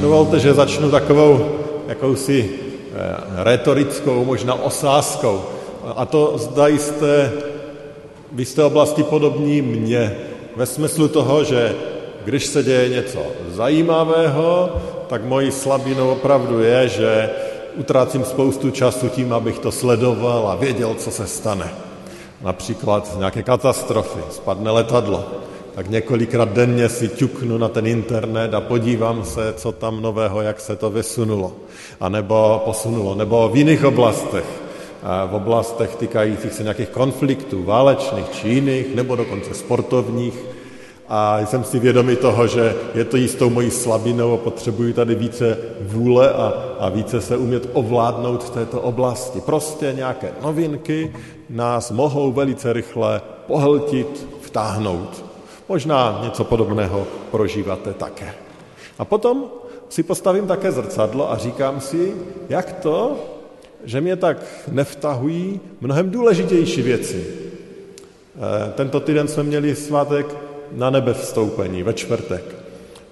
dovolte, 0.00 0.38
že 0.40 0.54
začnu 0.54 0.90
takovou 0.90 1.48
jakousi 1.88 2.50
eh, 2.50 3.44
retorickou, 3.44 4.24
možná 4.24 4.54
osázkou. 4.54 5.42
A 5.96 6.06
to 6.06 6.34
zda 6.38 6.68
jste 6.68 7.32
v 8.32 8.40
jisté 8.40 8.64
oblasti 8.64 9.02
podobní 9.02 9.62
mně. 9.62 10.16
Ve 10.56 10.66
smyslu 10.66 11.08
toho, 11.08 11.44
že 11.44 11.74
když 12.24 12.46
se 12.46 12.62
děje 12.62 12.88
něco 12.88 13.18
zajímavého, 13.48 14.70
tak 15.08 15.24
mojí 15.24 15.52
slabinou 15.52 16.10
opravdu 16.10 16.60
je, 16.60 16.88
že 16.88 17.30
utrácím 17.76 18.24
spoustu 18.24 18.70
času 18.70 19.08
tím, 19.08 19.32
abych 19.32 19.58
to 19.58 19.72
sledoval 19.72 20.48
a 20.48 20.54
věděl, 20.54 20.94
co 20.94 21.10
se 21.10 21.26
stane. 21.26 21.68
Například 22.42 23.18
nějaké 23.18 23.42
katastrofy, 23.42 24.20
spadne 24.30 24.70
letadlo, 24.70 25.24
tak 25.74 25.90
několikrát 25.90 26.52
denně 26.52 26.88
si 26.88 27.08
ťuknu 27.08 27.58
na 27.58 27.68
ten 27.68 27.86
internet 27.86 28.54
a 28.54 28.60
podívám 28.60 29.24
se, 29.24 29.52
co 29.56 29.72
tam 29.72 30.02
nového, 30.02 30.42
jak 30.42 30.60
se 30.60 30.76
to 30.76 30.90
vysunulo, 30.90 31.52
a 32.00 32.08
nebo 32.08 32.62
posunulo, 32.64 33.14
nebo 33.14 33.48
v 33.48 33.56
jiných 33.56 33.84
oblastech, 33.84 34.44
v 35.26 35.34
oblastech 35.34 35.96
týkajících 35.96 36.52
se 36.52 36.62
nějakých 36.62 36.88
konfliktů, 36.88 37.62
válečných 37.62 38.28
či 38.30 38.48
jiných, 38.48 38.94
nebo 38.94 39.16
dokonce 39.16 39.54
sportovních. 39.54 40.34
A 41.12 41.38
jsem 41.46 41.64
si 41.64 41.78
vědomý 41.78 42.16
toho, 42.16 42.46
že 42.46 42.74
je 42.94 43.04
to 43.04 43.16
jistou 43.16 43.50
mojí 43.50 43.70
slabinou 43.70 44.34
a 44.34 44.36
potřebuji 44.36 44.92
tady 44.92 45.14
více 45.14 45.58
vůle 45.80 46.32
a, 46.32 46.54
a 46.78 46.88
více 46.88 47.20
se 47.20 47.36
umět 47.36 47.68
ovládnout 47.72 48.44
v 48.44 48.50
této 48.50 48.80
oblasti. 48.80 49.40
Prostě 49.40 49.92
nějaké 49.96 50.32
novinky 50.42 51.12
nás 51.50 51.90
mohou 51.90 52.32
velice 52.32 52.72
rychle 52.72 53.20
pohltit, 53.46 54.26
vtáhnout. 54.40 55.29
Možná 55.70 56.20
něco 56.24 56.44
podobného 56.44 57.06
prožíváte 57.30 57.94
také. 57.94 58.34
A 58.98 59.04
potom 59.04 59.44
si 59.88 60.02
postavím 60.02 60.46
také 60.46 60.72
zrcadlo 60.72 61.30
a 61.30 61.36
říkám 61.36 61.80
si, 61.80 62.14
jak 62.48 62.72
to, 62.72 63.16
že 63.84 64.00
mě 64.00 64.16
tak 64.16 64.36
nevtahují 64.70 65.60
mnohem 65.80 66.10
důležitější 66.10 66.82
věci. 66.82 67.26
Eh, 67.30 68.72
tento 68.72 69.00
týden 69.00 69.28
jsme 69.28 69.42
měli 69.42 69.76
svátek 69.76 70.26
na 70.72 70.90
nebe 70.90 71.14
vstoupení 71.14 71.82
ve 71.82 71.94
čtvrtek. 71.94 72.44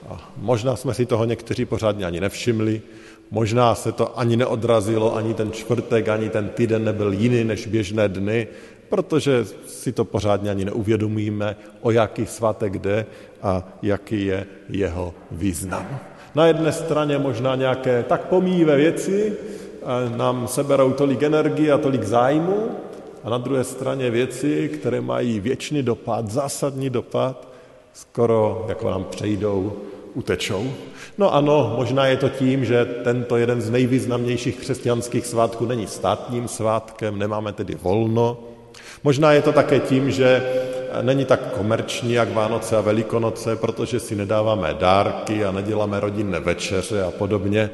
A 0.09 0.31
možná 0.36 0.77
jsme 0.77 0.95
si 0.95 1.06
toho 1.06 1.25
někteří 1.25 1.64
pořádně 1.64 2.06
ani 2.06 2.20
nevšimli, 2.20 2.83
možná 3.31 3.75
se 3.75 3.92
to 3.92 4.19
ani 4.19 4.36
neodrazilo, 4.36 5.17
ani 5.17 5.34
ten 5.34 5.53
čtvrtek, 5.53 6.09
ani 6.09 6.31
ten 6.31 6.48
týden 6.48 6.84
nebyl 6.84 7.12
jiný 7.12 7.45
než 7.45 7.67
běžné 7.67 8.09
dny, 8.09 8.48
protože 8.89 9.47
si 9.89 9.92
to 9.92 10.05
pořádně 10.05 10.50
ani 10.50 10.64
neuvědomíme, 10.64 11.56
o 11.81 11.91
jaký 11.91 12.27
svátek 12.27 12.79
jde 12.79 13.07
a 13.42 13.64
jaký 13.83 14.27
je 14.27 14.46
jeho 14.68 15.14
význam. 15.30 15.86
Na 16.35 16.46
jedné 16.46 16.73
straně 16.73 17.18
možná 17.18 17.57
nějaké 17.57 18.02
tak 18.02 18.29
pomíjivé 18.29 18.77
věci 18.77 19.33
nám 20.17 20.48
seberou 20.48 20.92
tolik 20.92 21.23
energie 21.23 21.73
a 21.73 21.79
tolik 21.79 22.05
zájmu, 22.05 22.68
a 23.24 23.30
na 23.30 23.39
druhé 23.39 23.64
straně 23.64 24.11
věci, 24.11 24.68
které 24.68 25.01
mají 25.01 25.40
věčný 25.40 25.83
dopad, 25.83 26.30
zásadní 26.30 26.91
dopad, 26.91 27.48
skoro 27.92 28.67
jako 28.68 28.91
nám 28.91 29.05
přejdou, 29.05 29.73
utečou. 30.14 30.68
No 31.18 31.35
ano, 31.35 31.74
možná 31.77 32.07
je 32.07 32.17
to 32.17 32.29
tím, 32.29 32.64
že 32.64 32.85
tento 32.85 33.36
jeden 33.36 33.61
z 33.61 33.70
nejvýznamnějších 33.70 34.57
křesťanských 34.61 35.27
svátků 35.27 35.67
není 35.67 35.86
státním 35.86 36.48
svátkem, 36.48 37.18
nemáme 37.18 37.52
tedy 37.52 37.74
volno, 37.74 38.58
Možná 39.05 39.33
je 39.33 39.42
to 39.42 39.52
také 39.52 39.80
tím, 39.80 40.11
že 40.11 40.42
není 41.02 41.24
tak 41.24 41.52
komerční 41.52 42.12
jak 42.12 42.34
Vánoce 42.34 42.77
a 42.77 42.80
Velikonoce, 42.80 43.56
protože 43.56 44.00
si 44.00 44.16
nedáváme 44.16 44.74
dárky 44.78 45.44
a 45.44 45.52
neděláme 45.52 46.00
rodinné 46.00 46.40
večeře 46.40 47.02
a 47.02 47.11
podobně. 47.11 47.70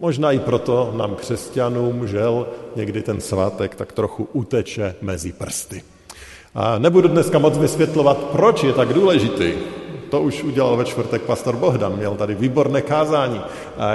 Možná 0.00 0.32
i 0.32 0.38
proto 0.38 0.94
nám 0.96 1.14
křesťanům, 1.14 2.08
žel, 2.08 2.46
někdy 2.76 3.02
ten 3.02 3.20
svátek 3.20 3.74
tak 3.74 3.92
trochu 3.92 4.28
uteče 4.32 4.94
mezi 5.02 5.32
prsty. 5.32 5.82
A 6.54 6.78
nebudu 6.78 7.08
dneska 7.08 7.38
moc 7.38 7.58
vysvětlovat, 7.58 8.18
proč 8.18 8.62
je 8.62 8.72
tak 8.72 8.92
důležitý. 8.92 9.52
To 10.14 10.20
už 10.20 10.42
udělal 10.42 10.76
ve 10.76 10.84
čtvrtek 10.84 11.22
pastor 11.22 11.56
Bohdan, 11.56 11.96
měl 11.96 12.14
tady 12.14 12.34
výborné 12.34 12.82
kázání, 12.82 13.40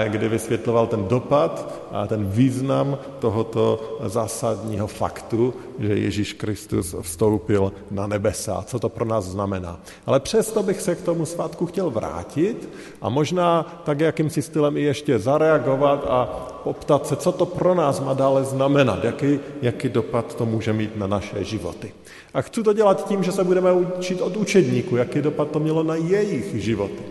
kdy 0.07 0.29
vysvětloval 0.29 0.87
ten 0.87 1.07
dopad 1.07 1.83
a 1.91 2.07
ten 2.07 2.25
význam 2.25 2.97
tohoto 3.19 3.97
zásadního 4.05 4.87
faktu, 4.87 5.53
že 5.79 5.93
Ježíš 5.93 6.33
Kristus 6.33 6.95
vstoupil 7.01 7.71
na 7.91 8.07
nebesa, 8.07 8.63
co 8.67 8.79
to 8.79 8.89
pro 8.89 9.05
nás 9.05 9.25
znamená. 9.25 9.79
Ale 10.05 10.19
přesto 10.19 10.63
bych 10.63 10.81
se 10.81 10.95
k 10.95 11.01
tomu 11.01 11.25
svátku 11.25 11.65
chtěl 11.65 11.89
vrátit 11.89 12.69
a 13.01 13.09
možná 13.09 13.81
tak 13.83 13.99
jakýmsi 13.99 14.41
stylem 14.41 14.77
i 14.77 14.81
ještě 14.81 15.19
zareagovat 15.19 16.05
a 16.09 16.25
poptat 16.63 17.07
se, 17.07 17.15
co 17.15 17.31
to 17.31 17.45
pro 17.45 17.75
nás 17.75 17.99
má 17.99 18.13
dále 18.13 18.43
znamenat, 18.43 19.03
jaký, 19.03 19.39
jaký 19.61 19.89
dopad 19.89 20.35
to 20.35 20.45
může 20.45 20.73
mít 20.73 20.97
na 20.97 21.07
naše 21.07 21.43
životy. 21.43 21.93
A 22.33 22.41
chci 22.41 22.63
to 22.63 22.73
dělat 22.73 23.07
tím, 23.07 23.23
že 23.23 23.31
se 23.31 23.43
budeme 23.43 23.71
učit 23.71 24.21
od 24.21 24.37
učedníků, 24.37 24.95
jaký 24.95 25.21
dopad 25.21 25.51
to 25.51 25.59
mělo 25.59 25.83
na 25.83 25.95
jejich 26.11 26.55
životy. 26.55 27.03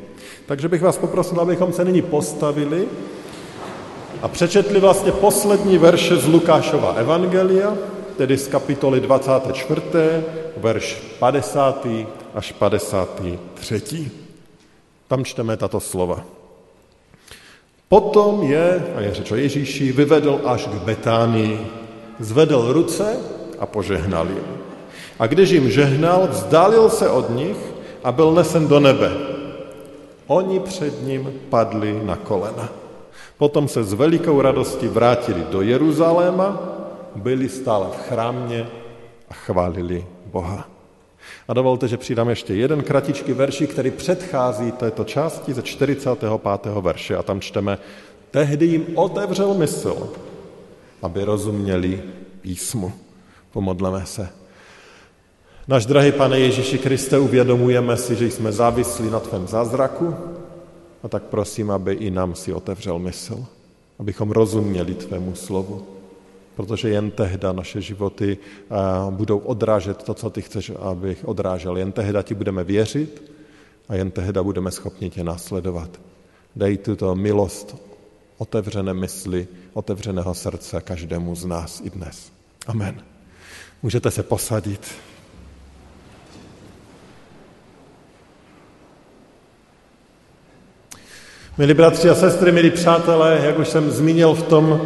Takže 0.46 0.68
bych 0.68 0.82
vás 0.82 0.98
poprosil, 0.98 1.40
abychom 1.40 1.72
se 1.72 1.84
nyní 1.84 2.02
postavili 2.02 2.88
a 4.22 4.28
přečetli 4.28 4.80
vlastně 4.80 5.12
poslední 5.12 5.78
verše 5.78 6.16
z 6.16 6.26
Lukášova 6.26 6.92
Evangelia, 6.92 7.74
tedy 8.16 8.38
z 8.38 8.48
kapitoly 8.48 9.00
24., 9.00 9.80
verš 10.56 11.02
50. 11.18 11.86
až 12.34 12.52
53. 12.52 14.10
Tam 15.08 15.24
čteme 15.24 15.56
tato 15.56 15.80
slova. 15.80 16.24
Potom 17.88 18.42
je, 18.42 18.84
a 18.96 19.00
je 19.00 19.14
řeč 19.14 19.30
o 19.30 19.36
Ježíši, 19.36 19.92
vyvedl 19.92 20.40
až 20.44 20.66
k 20.66 20.74
Betánii, 20.84 21.66
zvedl 22.20 22.72
ruce 22.72 23.16
a 23.58 23.66
požehnal 23.66 24.28
jim. 24.28 24.44
A 25.18 25.26
když 25.26 25.50
jim 25.50 25.70
žehnal, 25.70 26.28
vzdálil 26.30 26.90
se 26.90 27.08
od 27.08 27.30
nich 27.30 27.56
a 28.04 28.12
byl 28.12 28.32
nesen 28.32 28.68
do 28.68 28.80
nebe. 28.80 29.10
Oni 30.26 30.60
před 30.60 31.02
ním 31.02 31.32
padli 31.50 32.00
na 32.04 32.16
kolena. 32.16 32.68
Potom 33.38 33.68
se 33.68 33.84
s 33.84 33.92
velikou 33.92 34.40
radostí 34.40 34.88
vrátili 34.88 35.44
do 35.50 35.62
Jeruzaléma, 35.62 36.62
byli 37.14 37.48
stále 37.48 37.86
v 37.86 38.08
chrámě 38.08 38.66
a 39.28 39.34
chválili 39.34 40.06
Boha. 40.26 40.68
A 41.48 41.54
dovolte, 41.54 41.88
že 41.88 41.96
přidám 41.96 42.28
ještě 42.28 42.54
jeden 42.54 42.82
kratičký 42.82 43.32
verši, 43.32 43.66
který 43.66 43.90
předchází 43.90 44.72
této 44.72 45.04
části 45.04 45.54
ze 45.54 45.62
45. 45.62 46.30
verše 46.80 47.16
a 47.16 47.22
tam 47.22 47.40
čteme 47.40 47.78
Tehdy 48.30 48.66
jim 48.66 48.86
otevřel 48.94 49.54
mysl, 49.54 50.12
aby 51.02 51.24
rozuměli 51.24 52.02
písmu. 52.40 52.92
Pomodleme 53.50 54.06
se. 54.06 54.37
Náš 55.68 55.86
drahý 55.86 56.12
pane 56.12 56.38
Ježíši 56.40 56.78
Kriste, 56.78 57.18
uvědomujeme 57.18 57.96
si, 57.96 58.16
že 58.16 58.26
jsme 58.26 58.52
závislí 58.52 59.10
na 59.10 59.20
tvém 59.20 59.48
zázraku 59.48 60.14
a 61.02 61.08
tak 61.08 61.22
prosím, 61.22 61.70
aby 61.70 61.92
i 61.92 62.10
nám 62.10 62.34
si 62.34 62.52
otevřel 62.52 62.98
mysl, 62.98 63.44
abychom 63.98 64.30
rozuměli 64.30 64.94
tvému 64.94 65.34
slovu, 65.34 65.86
protože 66.56 66.88
jen 66.88 67.10
tehda 67.10 67.52
naše 67.52 67.80
životy 67.80 68.38
budou 69.10 69.38
odrážet 69.38 70.02
to, 70.02 70.14
co 70.14 70.30
ty 70.30 70.42
chceš, 70.42 70.72
abych 70.80 71.28
odrážel. 71.28 71.76
Jen 71.76 71.92
tehda 71.92 72.22
ti 72.22 72.34
budeme 72.34 72.64
věřit 72.64 73.32
a 73.88 73.94
jen 73.94 74.10
tehda 74.10 74.42
budeme 74.42 74.70
schopni 74.70 75.10
tě 75.10 75.24
následovat. 75.24 76.00
Dej 76.56 76.76
tuto 76.76 77.14
milost 77.14 77.76
otevřené 78.38 78.94
mysli, 78.94 79.48
otevřeného 79.72 80.34
srdce 80.34 80.80
každému 80.80 81.34
z 81.34 81.44
nás 81.44 81.82
i 81.84 81.90
dnes. 81.90 82.32
Amen. 82.66 83.02
Můžete 83.82 84.10
se 84.10 84.22
posadit. 84.22 84.80
Milí 91.58 91.74
bratři 91.74 92.10
a 92.10 92.14
sestry, 92.14 92.52
milí 92.52 92.70
přátelé, 92.70 93.40
jak 93.44 93.58
už 93.58 93.68
jsem 93.68 93.90
zmínil 93.90 94.34
v 94.34 94.42
tom 94.42 94.80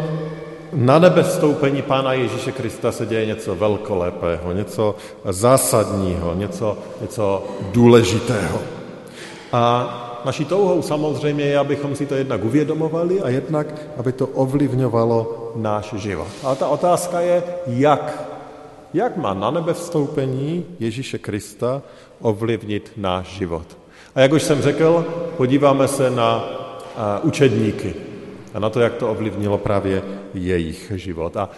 na 0.72 0.98
nebe 0.98 1.22
vstoupení 1.22 1.82
Pána 1.82 2.12
Ježíše 2.12 2.52
Krista 2.52 2.92
se 2.92 3.06
děje 3.06 3.26
něco 3.26 3.54
velkolepého, 3.54 4.52
něco 4.52 4.94
zásadního, 5.24 6.34
něco, 6.34 6.78
něco 7.00 7.44
důležitého. 7.72 8.58
A 9.52 10.22
naší 10.24 10.44
touhou 10.44 10.82
samozřejmě 10.82 11.44
je, 11.44 11.58
abychom 11.58 11.96
si 11.96 12.06
to 12.06 12.14
jednak 12.14 12.44
uvědomovali 12.44 13.20
a 13.20 13.28
jednak, 13.28 13.66
aby 13.96 14.12
to 14.12 14.26
ovlivňovalo 14.26 15.52
náš 15.56 15.94
život. 15.96 16.28
A 16.44 16.54
ta 16.54 16.68
otázka 16.68 17.20
je, 17.20 17.42
jak? 17.66 18.22
Jak 18.94 19.16
má 19.16 19.34
na 19.34 19.50
nebe 19.50 19.74
vstoupení 19.74 20.64
Ježíše 20.80 21.18
Krista 21.18 21.82
ovlivnit 22.20 22.92
náš 22.96 23.26
život? 23.26 23.66
A 24.14 24.20
jak 24.20 24.32
už 24.32 24.42
jsem 24.42 24.62
řekl, 24.62 25.04
podíváme 25.36 25.88
se 25.88 26.10
na 26.10 26.61
učedníky 27.22 27.94
a 28.54 28.58
na 28.58 28.70
to, 28.70 28.80
jak 28.80 28.94
to 28.94 29.10
ovlivnilo 29.10 29.58
právě 29.58 30.02
jejich 30.34 30.92
život. 30.94 31.36
A 31.36 31.50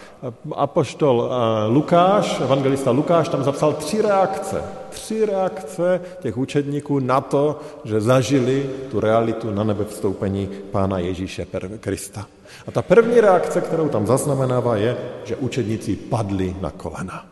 apoštol 0.55 1.29
Lukáš, 1.67 2.39
evangelista 2.39 2.91
Lukáš, 2.91 3.29
tam 3.29 3.43
zapsal 3.43 3.73
tři 3.73 4.01
reakce. 4.01 4.63
Tři 4.89 5.25
reakce 5.25 6.01
těch 6.21 6.37
učedníků 6.37 6.99
na 6.99 7.21
to, 7.21 7.59
že 7.83 8.01
zažili 8.01 8.69
tu 8.91 8.99
realitu 8.99 9.51
na 9.51 9.63
nebe 9.63 9.85
vstoupení 9.85 10.49
Pána 10.71 10.99
Ježíše 10.99 11.47
Krista. 11.79 12.27
A 12.67 12.71
ta 12.71 12.81
první 12.81 13.21
reakce, 13.21 13.61
kterou 13.61 13.89
tam 13.89 14.07
zaznamenává, 14.07 14.75
je, 14.75 14.97
že 15.23 15.35
učedníci 15.35 15.95
padli 15.95 16.55
na 16.61 16.69
kolena. 16.69 17.25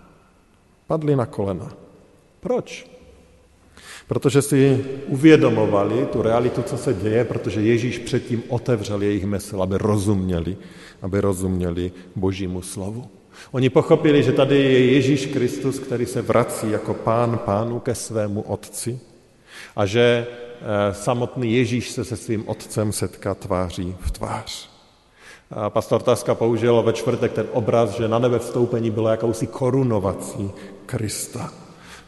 Padli 0.87 1.15
na 1.15 1.25
kolena. 1.25 1.71
Proč? 2.39 2.92
Protože 4.07 4.41
si 4.41 4.85
uvědomovali 5.07 6.05
tu 6.11 6.21
realitu, 6.21 6.61
co 6.61 6.77
se 6.77 6.93
děje, 6.93 7.25
protože 7.25 7.61
Ježíš 7.61 7.97
předtím 7.97 8.43
otevřel 8.47 9.01
jejich 9.01 9.25
mysl, 9.25 9.61
aby 9.61 9.77
rozuměli, 9.77 10.57
aby 11.01 11.21
rozuměli 11.21 11.91
Božímu 12.15 12.61
slovu. 12.61 13.09
Oni 13.51 13.69
pochopili, 13.69 14.23
že 14.23 14.31
tady 14.31 14.55
je 14.55 14.93
Ježíš 14.93 15.25
Kristus, 15.25 15.79
který 15.79 16.05
se 16.05 16.21
vrací 16.21 16.71
jako 16.71 16.93
pán 16.93 17.39
pánu 17.45 17.79
ke 17.79 17.95
svému 17.95 18.41
otci 18.41 18.99
a 19.75 19.85
že 19.85 20.27
eh, 20.27 20.93
samotný 20.93 21.53
Ježíš 21.53 21.91
se 21.91 22.05
se 22.05 22.17
svým 22.17 22.43
otcem 22.47 22.91
setká 22.91 23.35
tváří 23.35 23.95
v 23.99 24.11
tvář. 24.11 24.69
A 25.51 25.69
pastor 25.69 26.01
Taska 26.01 26.35
použil 26.35 26.81
ve 26.81 26.93
čtvrtek 26.93 27.33
ten 27.33 27.47
obraz, 27.51 27.89
že 27.89 28.07
na 28.07 28.19
nebe 28.19 28.39
vstoupení 28.39 28.91
bylo 28.91 29.09
jakousi 29.09 29.47
korunovací 29.47 30.51
Krista. 30.85 31.62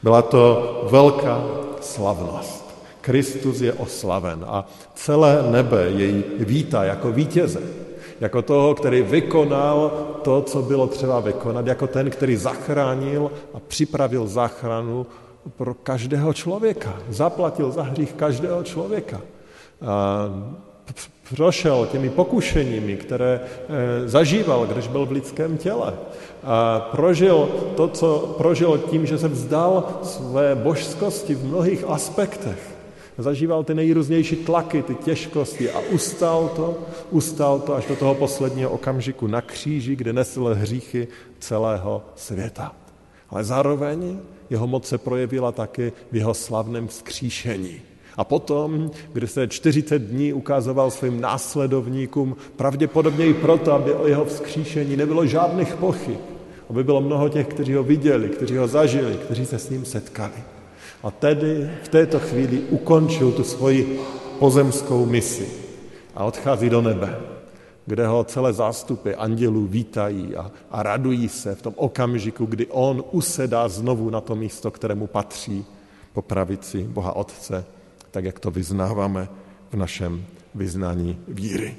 Byla 0.06 0.22
to 0.22 0.82
velká 0.92 1.44
slavnost. 1.82 2.66
Kristus 3.02 3.62
je 3.62 3.74
oslaven 3.74 4.46
a 4.48 4.68
celé 4.94 5.44
nebe 5.52 5.90
jej 5.90 6.24
vítá 6.40 6.84
jako 6.84 7.12
vítěze, 7.12 7.62
jako 8.22 8.42
toho, 8.42 8.76
který 8.76 9.02
vykonal 9.02 9.92
to, 10.22 10.42
co 10.42 10.62
bylo 10.62 10.88
třeba 10.88 11.20
vykonat, 11.20 11.68
jako 11.68 11.88
ten, 11.88 12.10
který 12.10 12.36
zachránil 12.36 13.32
a 13.54 13.58
připravil 13.68 14.28
záchranu 14.28 15.06
pro 15.58 15.74
každého 15.74 16.34
člověka. 16.34 16.94
Zaplatil 17.10 17.72
za 17.72 17.84
hřích 17.84 18.14
každého 18.14 18.64
člověka. 18.64 19.22
A 19.82 20.30
prošel 21.30 21.88
těmi 21.92 22.10
pokušeními, 22.10 22.96
které 22.96 23.40
eh, 23.44 24.08
zažíval, 24.10 24.66
když 24.66 24.88
byl 24.88 25.06
v 25.06 25.12
lidském 25.12 25.58
těle. 25.58 25.94
A 26.44 26.80
prožil 26.80 27.50
to, 27.76 27.88
co 27.88 28.36
prožil 28.38 28.78
tím, 28.78 29.06
že 29.06 29.18
se 29.18 29.28
vzdal 29.28 30.00
své 30.04 30.56
božskosti 30.56 31.36
v 31.36 31.46
mnohých 31.46 31.84
aspektech. 31.88 32.76
Zažíval 33.18 33.64
ty 33.64 33.74
nejrůznější 33.76 34.36
tlaky, 34.36 34.84
ty 34.84 34.96
těžkosti 34.96 35.72
a 35.72 35.80
ustal 35.80 36.52
to, 36.56 36.78
ustal 37.10 37.60
to 37.60 37.76
až 37.76 37.86
do 37.86 37.96
toho 37.96 38.16
posledního 38.16 38.70
okamžiku 38.70 39.28
na 39.28 39.42
kříži, 39.42 39.96
kde 39.96 40.14
nesl 40.14 40.46
hříchy 40.54 41.08
celého 41.40 42.04
světa. 42.16 42.76
Ale 43.30 43.44
zároveň 43.44 44.20
jeho 44.50 44.68
moc 44.68 44.88
se 44.88 44.98
projevila 44.98 45.52
taky 45.52 45.94
v 46.12 46.16
jeho 46.16 46.34
slavném 46.34 46.88
vzkříšení. 46.88 47.95
A 48.18 48.24
potom, 48.24 48.92
kdy 49.14 49.28
se 49.28 49.48
40 49.48 50.02
dní 50.02 50.34
ukazoval 50.34 50.92
svým 50.92 51.22
následovníkům, 51.22 52.36
pravděpodobně 52.56 53.26
i 53.26 53.34
proto, 53.34 53.72
aby 53.72 53.94
o 53.94 54.08
jeho 54.08 54.26
vzkříšení 54.26 54.98
nebylo 54.98 55.26
žádných 55.26 55.76
pochyb, 55.76 56.18
aby 56.70 56.84
bylo 56.84 57.02
mnoho 57.02 57.30
těch, 57.30 57.48
kteří 57.48 57.74
ho 57.74 57.84
viděli, 57.84 58.30
kteří 58.30 58.58
ho 58.58 58.68
zažili, 58.68 59.16
kteří 59.16 59.46
se 59.46 59.60
s 59.60 59.70
ním 59.70 59.86
setkali. 59.86 60.44
A 61.04 61.12
tedy 61.12 61.70
v 61.84 61.88
této 61.88 62.20
chvíli 62.20 62.60
ukončil 62.70 63.32
tu 63.32 63.44
svoji 63.44 64.00
pozemskou 64.40 65.06
misi 65.06 65.48
a 66.16 66.24
odchází 66.24 66.70
do 66.70 66.82
nebe, 66.82 67.20
kde 67.86 68.08
ho 68.08 68.24
celé 68.24 68.54
zástupy 68.54 69.14
andělů 69.14 69.68
vítají 69.68 70.36
a, 70.36 70.52
a 70.72 70.84
radují 70.84 71.30
se 71.30 71.56
v 71.56 71.62
tom 71.62 71.74
okamžiku, 71.78 72.46
kdy 72.46 72.68
on 72.68 73.04
usedá 73.12 73.68
znovu 73.68 74.10
na 74.10 74.22
to 74.22 74.36
místo, 74.36 74.72
kterému 74.72 75.08
patří 75.08 75.66
po 76.14 76.22
pravici 76.22 76.84
Boha 76.84 77.16
Otce 77.16 77.66
tak 78.16 78.26
jak 78.26 78.40
to 78.40 78.52
vyznáváme 78.52 79.28
v 79.72 79.76
našem 79.76 80.26
vyznání 80.56 81.20
víry. 81.28 81.76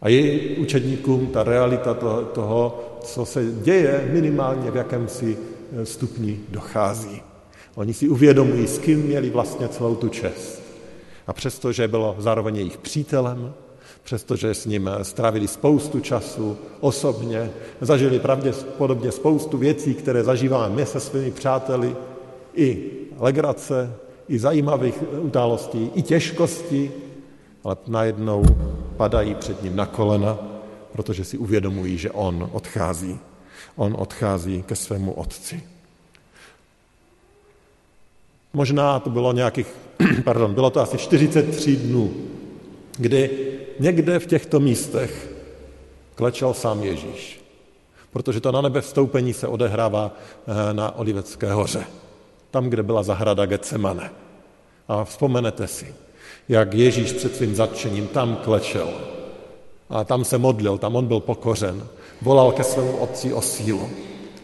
A 0.00 0.08
je 0.08 0.56
učedníkům 0.56 1.26
ta 1.26 1.42
realita 1.42 1.94
toho, 2.34 2.84
co 3.00 3.24
se 3.24 3.44
děje, 3.62 4.08
minimálně 4.12 4.70
v 4.70 4.76
jakémsi 4.76 5.38
eh, 5.72 5.86
stupni 5.86 6.40
dochází. 6.48 7.22
Oni 7.74 7.94
si 7.94 8.08
uvědomují, 8.08 8.66
s 8.66 8.78
kým 8.78 8.98
měli 8.98 9.30
vlastně 9.30 9.68
celou 9.68 9.94
tu 9.94 10.08
čest. 10.08 10.62
A 11.26 11.32
přestože 11.32 11.88
bylo 11.88 12.16
zároveň 12.18 12.56
jejich 12.56 12.76
přítelem, 12.76 13.54
přestože 14.02 14.54
s 14.54 14.66
ním 14.66 14.88
eh, 14.88 15.04
strávili 15.04 15.48
spoustu 15.48 16.00
času 16.00 16.56
osobně, 16.80 17.50
zažili 17.80 18.18
pravděpodobně 18.18 19.12
spoustu 19.12 19.58
věcí, 19.58 19.94
které 19.94 20.24
zažíváme 20.24 20.74
my 20.74 20.86
se 20.86 21.00
svými 21.00 21.30
přáteli, 21.30 21.96
i 22.54 22.90
legrace, 23.18 24.03
i 24.28 24.38
zajímavých 24.38 25.02
událostí, 25.20 25.90
i 25.94 26.02
těžkostí, 26.02 26.90
ale 27.64 27.76
najednou 27.86 28.44
padají 28.96 29.34
před 29.34 29.62
ním 29.62 29.76
na 29.76 29.86
kolena, 29.86 30.38
protože 30.92 31.24
si 31.24 31.38
uvědomují, 31.38 31.98
že 31.98 32.10
on 32.10 32.48
odchází. 32.52 33.18
On 33.76 33.96
odchází 33.98 34.62
ke 34.62 34.76
svému 34.76 35.12
otci. 35.12 35.62
Možná 38.52 39.00
to 39.00 39.10
bylo 39.10 39.32
nějakých, 39.32 39.66
pardon, 40.24 40.54
bylo 40.54 40.70
to 40.70 40.80
asi 40.80 40.98
43 40.98 41.76
dnů, 41.76 42.14
kdy 42.98 43.30
někde 43.80 44.18
v 44.18 44.26
těchto 44.26 44.60
místech 44.60 45.30
klečel 46.14 46.54
sám 46.54 46.82
Ježíš. 46.82 47.40
Protože 48.12 48.40
to 48.40 48.52
na 48.52 48.60
nebe 48.60 48.80
vstoupení 48.80 49.32
se 49.32 49.48
odehrává 49.48 50.14
eh, 50.14 50.74
na 50.74 50.96
Olivecké 50.96 51.52
hoře 51.52 51.84
tam, 52.54 52.70
kde 52.70 52.82
byla 52.82 53.02
zahrada 53.02 53.46
Getsemane. 53.46 54.10
A 54.88 55.04
vzpomenete 55.04 55.66
si, 55.66 55.94
jak 56.48 56.74
Ježíš 56.74 57.12
před 57.12 57.36
svým 57.36 57.54
zatčením 57.54 58.06
tam 58.06 58.36
klečel. 58.36 58.94
A 59.90 60.04
tam 60.04 60.24
se 60.24 60.38
modlil, 60.38 60.78
tam 60.78 60.96
on 60.96 61.06
byl 61.06 61.20
pokořen. 61.20 61.86
Volal 62.22 62.52
ke 62.52 62.64
svému 62.64 62.96
otci 62.96 63.32
o 63.32 63.42
sílu. 63.42 63.90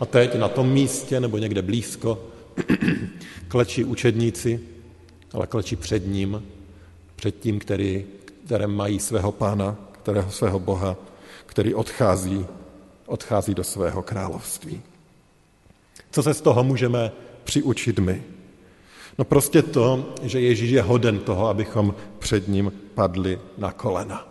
A 0.00 0.06
teď 0.06 0.34
na 0.34 0.48
tom 0.48 0.66
místě 0.70 1.20
nebo 1.20 1.38
někde 1.38 1.62
blízko 1.62 2.18
klečí 3.48 3.84
učedníci, 3.84 4.60
ale 5.32 5.46
klečí 5.46 5.76
před 5.76 6.06
ním, 6.06 6.42
před 7.16 7.38
tím, 7.38 7.58
který, 7.58 8.04
které 8.46 8.66
mají 8.66 8.98
svého 8.98 9.32
pána, 9.32 9.76
kterého 10.02 10.30
svého 10.30 10.58
Boha, 10.58 10.96
který 11.46 11.74
odchází, 11.74 12.46
odchází 13.06 13.54
do 13.54 13.64
svého 13.64 14.02
království. 14.02 14.82
Co 16.10 16.22
se 16.22 16.34
z 16.34 16.40
toho 16.40 16.64
můžeme 16.64 17.29
přiučit 17.44 17.98
my? 17.98 18.22
No 19.18 19.24
prostě 19.24 19.62
to, 19.62 20.14
že 20.22 20.40
Ježíš 20.40 20.70
je 20.70 20.82
hoden 20.82 21.18
toho, 21.18 21.48
abychom 21.48 21.94
před 22.18 22.48
ním 22.48 22.72
padli 22.94 23.38
na 23.58 23.72
kolena. 23.72 24.28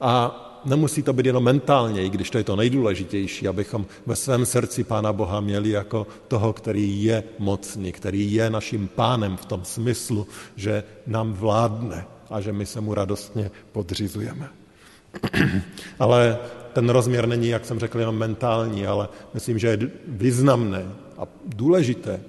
A 0.00 0.46
nemusí 0.64 1.02
to 1.02 1.12
být 1.12 1.26
jenom 1.26 1.44
mentálně, 1.44 2.04
i 2.04 2.10
když 2.10 2.30
to 2.30 2.38
je 2.38 2.44
to 2.44 2.56
nejdůležitější, 2.56 3.48
abychom 3.48 3.86
ve 4.06 4.16
svém 4.16 4.46
srdci 4.46 4.84
Pána 4.84 5.12
Boha 5.12 5.40
měli 5.40 5.70
jako 5.70 6.06
toho, 6.28 6.52
který 6.52 7.04
je 7.04 7.24
mocný, 7.38 7.92
který 7.92 8.32
je 8.32 8.50
naším 8.50 8.88
pánem 8.88 9.36
v 9.36 9.44
tom 9.44 9.64
smyslu, 9.64 10.26
že 10.56 10.84
nám 11.06 11.32
vládne 11.32 12.06
a 12.30 12.40
že 12.40 12.52
my 12.52 12.66
se 12.66 12.80
mu 12.80 12.94
radostně 12.94 13.50
podřizujeme. 13.72 14.48
ale 15.98 16.38
ten 16.72 16.90
rozměr 16.90 17.28
není, 17.28 17.48
jak 17.48 17.64
jsem 17.64 17.78
řekl, 17.78 18.00
jenom 18.00 18.18
mentální, 18.18 18.86
ale 18.86 19.08
myslím, 19.34 19.58
že 19.58 19.68
je 19.68 19.90
významné 20.08 20.86
a 21.20 21.28
důležité, 21.46 22.20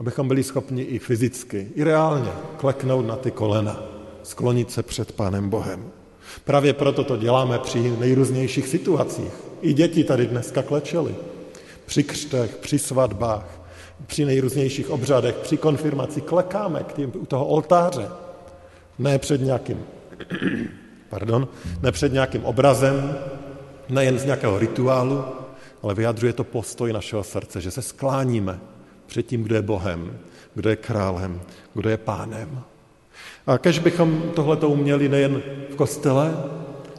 abychom 0.00 0.28
byli 0.28 0.42
schopni 0.42 0.82
i 0.82 0.98
fyzicky, 0.98 1.68
i 1.74 1.84
reálně 1.84 2.30
kleknout 2.56 3.06
na 3.06 3.16
ty 3.16 3.30
kolena, 3.30 3.82
sklonit 4.22 4.70
se 4.70 4.82
před 4.82 5.12
Pánem 5.12 5.50
Bohem. 5.50 5.90
Právě 6.44 6.72
proto 6.72 7.04
to 7.04 7.16
děláme 7.16 7.58
při 7.58 7.96
nejrůznějších 7.98 8.68
situacích. 8.68 9.32
I 9.60 9.72
děti 9.72 10.04
tady 10.04 10.26
dneska 10.26 10.62
klečely. 10.62 11.14
Při 11.86 12.02
křtech, 12.02 12.56
při 12.56 12.78
svatbách, 12.78 13.60
při 14.06 14.24
nejrůznějších 14.24 14.90
obřadech, 14.90 15.34
při 15.34 15.56
konfirmaci 15.56 16.20
klekáme 16.20 16.84
k 16.84 16.92
tým, 16.92 17.12
u 17.14 17.26
toho 17.26 17.46
oltáře. 17.46 18.08
Ne 18.98 19.18
před 19.18 19.40
nějakým, 19.40 19.84
pardon, 21.08 21.48
ne 21.82 21.92
před 21.92 22.12
nějakým 22.12 22.44
obrazem, 22.44 23.18
nejen 23.88 24.18
z 24.18 24.24
nějakého 24.24 24.58
rituálu, 24.58 25.24
ale 25.82 25.94
vyjadřuje 25.94 26.32
to 26.32 26.44
postoj 26.44 26.92
našeho 26.92 27.24
srdce, 27.24 27.60
že 27.60 27.70
se 27.70 27.82
skláníme 27.82 28.60
před 29.06 29.22
tím, 29.22 29.42
kdo 29.42 29.54
je 29.54 29.62
Bohem, 29.62 30.18
kdo 30.54 30.70
je 30.70 30.76
králem, 30.76 31.40
kdo 31.74 31.88
je 31.88 31.96
pánem. 31.96 32.60
A 33.46 33.58
kež 33.58 33.78
bychom 33.78 34.22
tohleto 34.34 34.68
uměli 34.68 35.08
nejen 35.08 35.42
v 35.70 35.76
kostele, 35.76 36.34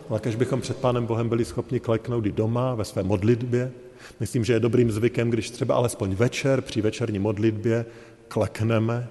ale 0.09 0.19
kež 0.19 0.35
bychom 0.35 0.61
před 0.61 0.77
Pánem 0.77 1.05
Bohem 1.05 1.29
byli 1.29 1.45
schopni 1.45 1.79
kleknout 1.79 2.25
i 2.25 2.31
doma, 2.31 2.75
ve 2.75 2.85
své 2.85 3.03
modlitbě. 3.03 3.71
Myslím, 4.19 4.43
že 4.43 4.53
je 4.53 4.59
dobrým 4.59 4.91
zvykem, 4.91 5.29
když 5.29 5.49
třeba 5.49 5.75
alespoň 5.75 6.15
večer 6.15 6.61
při 6.61 6.81
večerní 6.81 7.19
modlitbě 7.19 7.85
klekneme, 8.27 9.07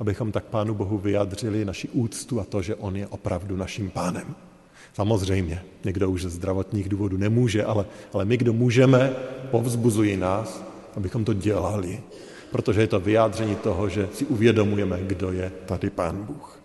abychom 0.00 0.32
tak 0.32 0.44
Pánu 0.44 0.74
Bohu 0.74 0.98
vyjadřili 0.98 1.64
naši 1.64 1.88
úctu 1.88 2.40
a 2.40 2.44
to, 2.44 2.62
že 2.62 2.74
On 2.74 2.96
je 2.96 3.06
opravdu 3.06 3.56
naším 3.56 3.90
pánem. 3.90 4.34
Samozřejmě, 4.96 5.62
někdo 5.84 6.10
už 6.10 6.22
ze 6.22 6.30
zdravotních 6.30 6.88
důvodů 6.88 7.16
nemůže, 7.16 7.64
ale, 7.64 7.84
ale 8.12 8.24
my, 8.24 8.36
kdo 8.36 8.52
můžeme, 8.52 9.12
povzbuzují 9.50 10.16
nás, 10.16 10.64
abychom 10.96 11.24
to 11.24 11.32
dělali, 11.32 12.00
protože 12.50 12.80
je 12.80 12.86
to 12.86 13.00
vyjádření 13.00 13.54
toho, 13.54 13.88
že 13.88 14.08
si 14.12 14.24
uvědomujeme, 14.24 14.98
kdo 15.02 15.32
je 15.32 15.52
tady 15.66 15.90
Pán 15.90 16.22
Bůh. 16.22 16.60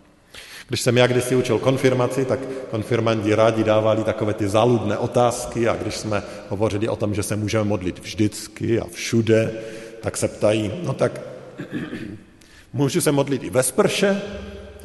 Když 0.68 0.82
jsem 0.82 0.98
já 0.98 1.08
kdysi 1.08 1.36
učil 1.36 1.60
konfirmaci, 1.60 2.26
tak 2.26 2.40
konfirmandi 2.72 3.36
rádi 3.36 3.64
dávali 3.64 4.04
takové 4.04 4.34
ty 4.34 4.48
záludné 4.48 4.98
otázky 4.98 5.68
a 5.68 5.76
když 5.76 5.96
jsme 5.96 6.24
hovořili 6.50 6.88
o 6.88 6.96
tom, 6.96 7.14
že 7.14 7.24
se 7.24 7.36
můžeme 7.36 7.64
modlit 7.64 8.00
vždycky 8.00 8.80
a 8.80 8.88
všude, 8.92 9.54
tak 10.02 10.18
se 10.18 10.28
ptají, 10.28 10.72
no 10.84 10.94
tak 10.94 11.22
můžu 12.74 13.02
se 13.02 13.12
modlit 13.12 13.44
i 13.44 13.50
ve 13.50 13.64
sprše? 13.64 14.22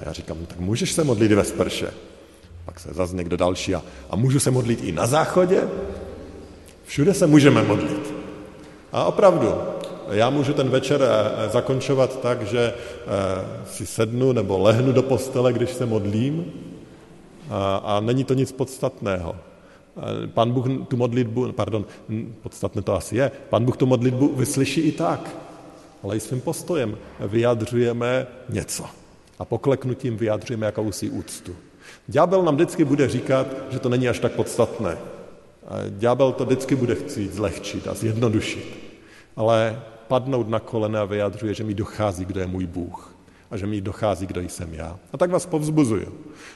A 0.01 0.07
já 0.07 0.13
říkám, 0.13 0.37
no 0.41 0.47
tak 0.47 0.59
můžeš 0.61 0.93
se 0.93 1.05
modlit 1.05 1.31
i 1.31 1.35
ve 1.35 1.45
sprše. 1.45 1.91
Pak 2.67 2.81
se 2.81 2.89
zase 2.93 3.17
někdo 3.17 3.37
další 3.37 3.75
a, 3.75 3.83
a 4.11 4.17
můžu 4.17 4.41
se 4.41 4.51
modlit 4.51 4.85
i 4.85 4.93
na 4.93 5.07
záchodě? 5.07 5.69
Všude 6.85 7.15
se 7.15 7.27
můžeme 7.27 7.63
modlit. 7.63 8.15
A 8.93 9.05
opravdu, 9.05 9.55
já 10.11 10.31
můžu 10.31 10.53
ten 10.53 10.69
večer 10.69 11.01
eh, 11.03 11.49
zakončovat 11.49 12.21
tak, 12.21 12.43
že 12.43 12.59
eh, 12.61 13.67
si 13.67 13.87
sednu 13.87 14.33
nebo 14.33 14.59
lehnu 14.59 14.93
do 14.93 15.03
postele, 15.03 15.53
když 15.53 15.71
se 15.71 15.87
modlím 15.87 16.53
a, 17.51 17.77
a 17.77 18.01
není 18.01 18.25
to 18.25 18.35
nic 18.35 18.53
podstatného. 18.53 19.37
Eh, 19.37 20.27
Pan 20.27 20.53
Bůh 20.53 20.67
tu 20.89 20.97
modlitbu, 20.97 21.53
pardon, 21.53 21.85
podstatné 22.43 22.83
to 22.83 22.95
asi 22.95 23.17
je, 23.17 23.31
Pan 23.51 23.65
Bůh 23.65 23.77
tu 23.77 23.87
modlitbu 23.87 24.35
vyslyší 24.35 24.81
i 24.81 24.93
tak, 24.93 25.37
ale 26.03 26.17
i 26.17 26.21
svým 26.21 26.41
postojem 26.41 26.99
vyjadřujeme 27.21 28.27
něco. 28.49 28.85
A 29.39 29.45
pokleknutím 29.45 30.17
vyjadřujeme 30.17 30.67
jakousi 30.67 31.11
úctu. 31.11 31.57
Ďábel 32.09 32.43
nám 32.43 32.55
vždycky 32.55 32.85
bude 32.85 33.09
říkat, 33.09 33.47
že 33.71 33.79
to 33.79 33.89
není 33.89 34.09
až 34.09 34.19
tak 34.19 34.33
podstatné. 34.33 34.99
Ďábel 35.89 36.33
to 36.33 36.45
vždycky 36.45 36.77
bude 36.77 36.95
chtít 36.95 37.35
zlehčit 37.35 37.89
a 37.89 37.95
zjednodušit. 37.95 38.77
Ale 39.37 39.83
padnout 40.09 40.49
na 40.49 40.61
kolena 40.61 41.05
vyjadřuje, 41.05 41.55
že 41.55 41.65
mi 41.65 41.75
dochází, 41.75 42.25
kdo 42.25 42.41
je 42.41 42.47
můj 42.47 42.67
Bůh 42.67 43.17
a 43.51 43.57
že 43.57 43.67
mi 43.67 43.81
dochází, 43.81 44.27
kdo 44.27 44.41
jsem 44.41 44.75
já. 44.75 44.99
A 45.13 45.19
tak 45.19 45.31
vás 45.31 45.47
povzbuzuju. 45.47 46.13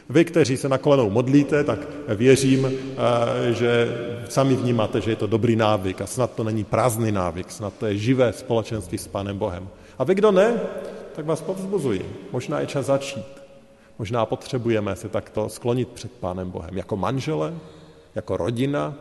Vy, 0.09 0.25
kteří 0.25 0.57
se 0.57 0.69
na 0.69 0.79
kolenou 0.79 1.11
modlíte, 1.11 1.65
tak 1.65 1.79
věřím, 2.09 2.67
eh, 2.67 3.53
že 3.53 3.89
sami 4.29 4.57
vnímáte, 4.57 5.01
že 5.01 5.11
je 5.11 5.17
to 5.17 5.27
dobrý 5.27 5.57
návyk 5.57 6.01
a 6.01 6.07
snad 6.07 6.35
to 6.35 6.45
není 6.45 6.65
prázdný 6.65 7.13
návyk, 7.13 7.51
snad 7.51 7.75
to 7.79 7.87
je 7.87 7.99
živé 7.99 8.33
společenství 8.33 8.99
s 8.99 9.09
Pánem 9.09 9.39
Bohem. 9.39 9.69
A 9.99 10.05
vy, 10.05 10.15
kdo 10.15 10.33
ne, 10.33 10.61
tak 11.17 11.27
vás 11.27 11.43
povzbuzuji. 11.43 12.29
Možná 12.33 12.61
je 12.61 12.67
čas 12.67 12.87
začít. 12.87 13.40
Možná 14.01 14.27
potřebujeme 14.27 14.97
se 14.97 15.09
takto 15.09 15.49
sklonit 15.49 15.89
před 15.89 16.13
Pánem 16.13 16.51
Bohem. 16.51 16.77
Jako 16.77 16.97
manžele, 16.97 17.55
jako 18.15 18.37
rodina, 18.37 18.95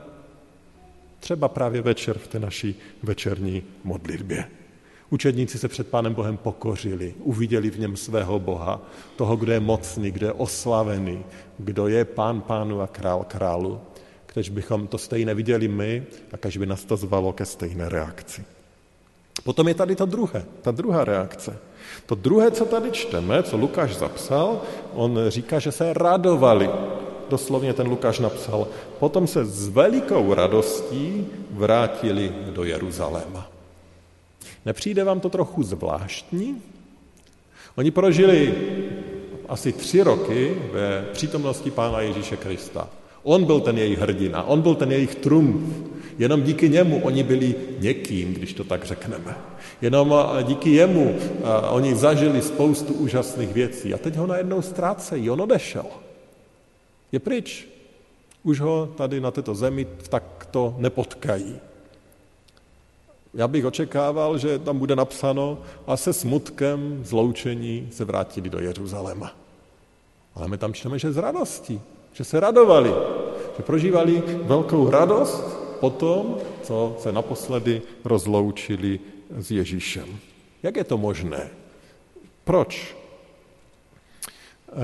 třeba 1.20 1.48
právě 1.48 1.82
večer 1.82 2.18
v 2.18 2.28
té 2.28 2.40
naší 2.40 2.76
večerní 3.04 3.64
modlitbě. 3.84 4.46
Učedníci 5.10 5.58
se 5.58 5.68
před 5.68 5.88
Pánem 5.88 6.14
Bohem 6.14 6.38
pokořili, 6.38 7.14
uviděli 7.20 7.70
v 7.70 7.80
něm 7.80 7.98
svého 7.98 8.40
Boha, 8.40 8.82
toho, 9.16 9.36
kdo 9.36 9.52
je 9.52 9.60
mocný, 9.60 10.12
kdo 10.12 10.26
je 10.26 10.34
oslavený, 10.34 11.24
kdo 11.58 11.88
je 11.88 12.06
pán 12.06 12.42
pánu 12.42 12.82
a 12.82 12.88
král 12.88 13.26
králu. 13.28 13.82
Když 14.34 14.50
bychom 14.50 14.88
to 14.88 14.98
stejně 14.98 15.34
viděli 15.34 15.68
my 15.68 16.04
a 16.32 16.38
kež 16.38 16.58
by 16.58 16.66
nás 16.66 16.86
to 16.86 16.98
zvalo 16.98 17.34
ke 17.34 17.46
stejné 17.46 17.90
reakci. 17.90 18.44
Potom 19.44 19.68
je 19.68 19.74
tady 19.74 19.96
to 19.96 20.06
druhé, 20.06 20.46
ta 20.62 20.72
druhá 20.72 21.06
reakce. 21.06 21.69
To 22.10 22.16
druhé, 22.16 22.52
co 22.52 22.66
tady 22.66 22.92
čteme, 22.92 23.44
co 23.44 23.58
Lukáš 23.58 23.96
zapsal, 23.96 24.62
on 24.94 25.20
říká, 25.28 25.60
že 25.60 25.72
se 25.72 25.94
radovali. 25.94 26.70
Doslovně 27.30 27.74
ten 27.74 27.88
Lukáš 27.88 28.20
napsal, 28.20 28.68
potom 29.00 29.28
se 29.28 29.46
s 29.46 29.70
velikou 29.70 30.34
radostí 30.34 31.28
vrátili 31.52 32.32
do 32.50 32.64
Jeruzaléma. 32.64 33.48
Nepřijde 34.66 35.04
vám 35.04 35.20
to 35.20 35.30
trochu 35.30 35.64
zvláštní? 35.64 36.62
Oni 37.76 37.92
prožili 37.92 38.56
asi 39.50 39.72
tři 39.72 40.04
roky 40.04 40.62
ve 40.72 41.06
přítomnosti 41.14 41.72
Pána 41.72 42.02
Ježíše 42.02 42.38
Krista. 42.38 42.90
On 43.24 43.44
byl 43.44 43.60
ten 43.60 43.78
jejich 43.78 44.00
hrdina, 44.00 44.44
on 44.44 44.62
byl 44.62 44.76
ten 44.76 44.92
jejich 44.92 45.16
trumf. 45.16 45.62
Jenom 46.20 46.42
díky 46.42 46.70
němu 46.70 47.02
oni 47.04 47.24
byli 47.24 47.56
někým, 47.80 48.34
když 48.34 48.54
to 48.54 48.64
tak 48.64 48.86
řekneme. 48.86 49.38
Jenom 49.82 50.16
díky 50.44 50.70
jemu 50.70 51.16
oni 51.72 51.96
zažili 51.96 52.42
spoustu 52.42 52.94
úžasných 52.94 53.54
věcí. 53.54 53.94
A 53.94 53.98
teď 53.98 54.16
ho 54.16 54.28
najednou 54.28 54.62
ztrácejí, 54.62 55.30
on 55.30 55.42
odešel. 55.42 55.86
Je 57.12 57.20
pryč. 57.20 57.68
Už 58.44 58.60
ho 58.60 58.90
tady 58.98 59.22
na 59.22 59.32
této 59.32 59.56
zemi 59.56 59.88
takto 60.10 60.76
nepotkají. 60.78 61.60
Já 63.34 63.48
bych 63.48 63.66
očekával, 63.66 64.38
že 64.38 64.60
tam 64.60 64.80
bude 64.80 64.96
napsáno 64.96 65.58
a 65.88 65.98
se 65.98 66.14
smutkem 66.14 67.02
zloučení 67.04 67.90
se 67.92 68.06
vrátili 68.06 68.50
do 68.50 68.60
Jeruzaléma. 68.60 69.32
Ale 70.36 70.48
my 70.48 70.58
tam 70.58 70.74
čteme, 70.74 71.00
že 71.00 71.12
z 71.12 71.18
radostí, 71.18 71.82
že 72.14 72.24
se 72.24 72.40
radovali, 72.40 72.94
že 73.58 73.64
prožívali 73.64 74.24
velkou 74.44 74.90
radost 74.90 75.69
po 75.80 75.90
tom, 75.90 76.38
co 76.64 76.98
se 77.00 77.12
naposledy 77.12 77.82
rozloučili 78.04 79.00
s 79.30 79.52
Ježíšem. 79.52 80.20
Jak 80.64 80.76
je 80.76 80.84
to 80.84 80.98
možné? 80.98 81.50
Proč? 82.44 82.96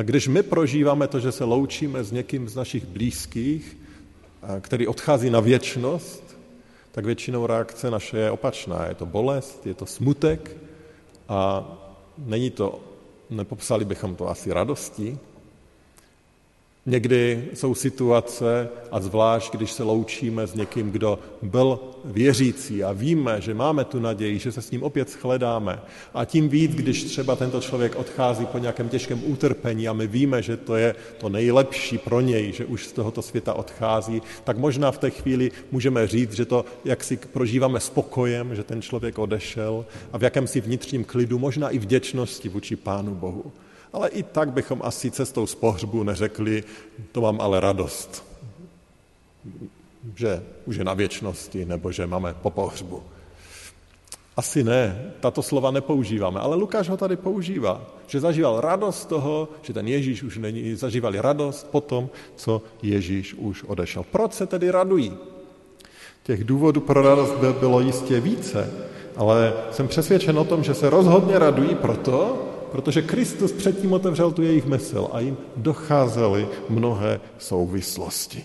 Když 0.02 0.28
my 0.28 0.44
prožíváme 0.44 1.08
to, 1.08 1.20
že 1.20 1.32
se 1.32 1.44
loučíme 1.44 2.04
s 2.04 2.12
někým 2.12 2.50
z 2.50 2.56
našich 2.56 2.86
blízkých, 2.86 3.78
který 4.62 4.88
odchází 4.88 5.30
na 5.30 5.40
věčnost, 5.40 6.38
tak 6.92 7.06
většinou 7.06 7.46
reakce 7.46 7.92
naše 7.92 8.18
je 8.18 8.32
opačná. 8.32 8.86
Je 8.88 8.96
to 8.96 9.06
bolest, 9.06 9.66
je 9.66 9.74
to 9.74 9.86
smutek 9.86 10.58
a 11.30 11.68
není 12.18 12.50
to, 12.50 12.80
nepopsali 13.30 13.86
bychom 13.86 14.16
to 14.16 14.30
asi 14.30 14.54
radostí, 14.54 15.20
Někdy 16.88 17.50
jsou 17.54 17.76
situace, 17.76 18.70
a 18.92 19.00
zvlášť 19.00 19.56
když 19.56 19.72
se 19.72 19.84
loučíme 19.84 20.48
s 20.48 20.54
někým, 20.54 20.92
kdo 20.92 21.20
byl 21.42 21.80
věřící 22.06 22.84
a 22.84 22.92
víme, 22.92 23.42
že 23.42 23.54
máme 23.54 23.86
tu 23.86 24.00
naději, 24.00 24.40
že 24.40 24.52
se 24.52 24.62
s 24.62 24.72
ním 24.72 24.84
opět 24.84 25.10
shledáme. 25.10 25.80
A 26.14 26.26
tím 26.26 26.50
víc, 26.50 26.76
když 26.76 27.04
třeba 27.04 27.36
tento 27.36 27.62
člověk 27.62 27.96
odchází 27.96 28.46
po 28.46 28.58
nějakém 28.58 28.90
těžkém 28.90 29.22
utrpení 29.26 29.88
a 29.88 29.94
my 29.94 30.08
víme, 30.08 30.42
že 30.42 30.58
to 30.58 30.76
je 30.76 30.96
to 31.18 31.30
nejlepší 31.30 31.98
pro 31.98 32.22
něj, 32.22 32.52
že 32.52 32.66
už 32.66 32.88
z 32.88 32.92
tohoto 32.92 33.22
světa 33.22 33.54
odchází, 33.54 34.22
tak 34.44 34.58
možná 34.58 34.92
v 34.92 34.98
té 34.98 35.10
chvíli 35.10 35.52
můžeme 35.72 36.08
říct, 36.08 36.34
že 36.34 36.46
to 36.46 36.66
jak 36.86 37.04
si 37.04 37.18
prožíváme 37.18 37.80
spokojem, 37.80 38.56
že 38.56 38.64
ten 38.64 38.82
člověk 38.82 39.20
odešel 39.20 39.86
a 40.14 40.18
v 40.18 40.24
jakémsi 40.24 40.62
vnitřním 40.62 41.04
klidu, 41.04 41.40
možná 41.40 41.70
i 41.70 41.78
vděčnosti 41.78 42.50
vůči 42.50 42.76
Pánu 42.76 43.16
Bohu. 43.16 43.52
Ale 43.94 44.10
i 44.10 44.24
tak 44.24 44.52
bychom 44.52 44.82
asi 44.84 45.12
cestou 45.12 45.48
z 45.48 45.56
pohřbu 45.56 46.04
neřekli, 46.04 46.64
to 47.12 47.22
mám 47.22 47.42
ale 47.42 47.60
radost, 47.60 48.24
že 50.16 50.44
už 50.66 50.76
je 50.76 50.84
na 50.84 50.94
věčnosti, 50.94 51.66
nebo 51.66 51.92
že 51.92 52.08
máme 52.08 52.34
po 52.34 52.50
pohřbu. 52.50 53.04
Asi 54.38 54.64
ne, 54.64 55.12
tato 55.20 55.44
slova 55.44 55.72
nepoužíváme, 55.72 56.40
ale 56.40 56.56
Lukáš 56.56 56.90
ho 56.90 56.98
tady 56.98 57.16
používá, 57.16 57.82
že 58.08 58.20
zažíval 58.20 58.62
radost 58.62 59.06
toho, 59.06 59.48
že 59.62 59.74
ten 59.74 59.88
Ježíš 59.88 60.24
už 60.24 60.38
není, 60.38 60.76
zažívali 60.76 61.20
radost 61.20 61.68
po 61.72 61.82
tom, 61.82 62.10
co 62.36 62.62
Ježíš 62.82 63.34
už 63.34 63.64
odešel. 63.64 64.04
Proč 64.12 64.34
se 64.34 64.46
tedy 64.48 64.72
radují? 64.72 65.14
Těch 66.24 66.44
důvodů 66.44 66.82
pro 66.82 67.02
radost 67.02 67.36
by 67.38 67.54
bylo 67.54 67.80
jistě 67.80 68.20
více, 68.20 68.72
ale 69.16 69.54
jsem 69.72 69.88
přesvědčen 69.88 70.40
o 70.40 70.46
tom, 70.46 70.64
že 70.64 70.74
se 70.74 70.90
rozhodně 70.90 71.40
radují 71.40 71.76
proto, 71.76 72.48
protože 72.72 73.02
Kristus 73.02 73.52
předtím 73.52 73.94
otevřel 73.94 74.32
tu 74.32 74.42
jejich 74.42 74.66
mysl 74.66 75.08
a 75.12 75.20
jim 75.20 75.38
docházely 75.56 76.48
mnohé 76.70 77.20
souvislosti. 77.38 78.44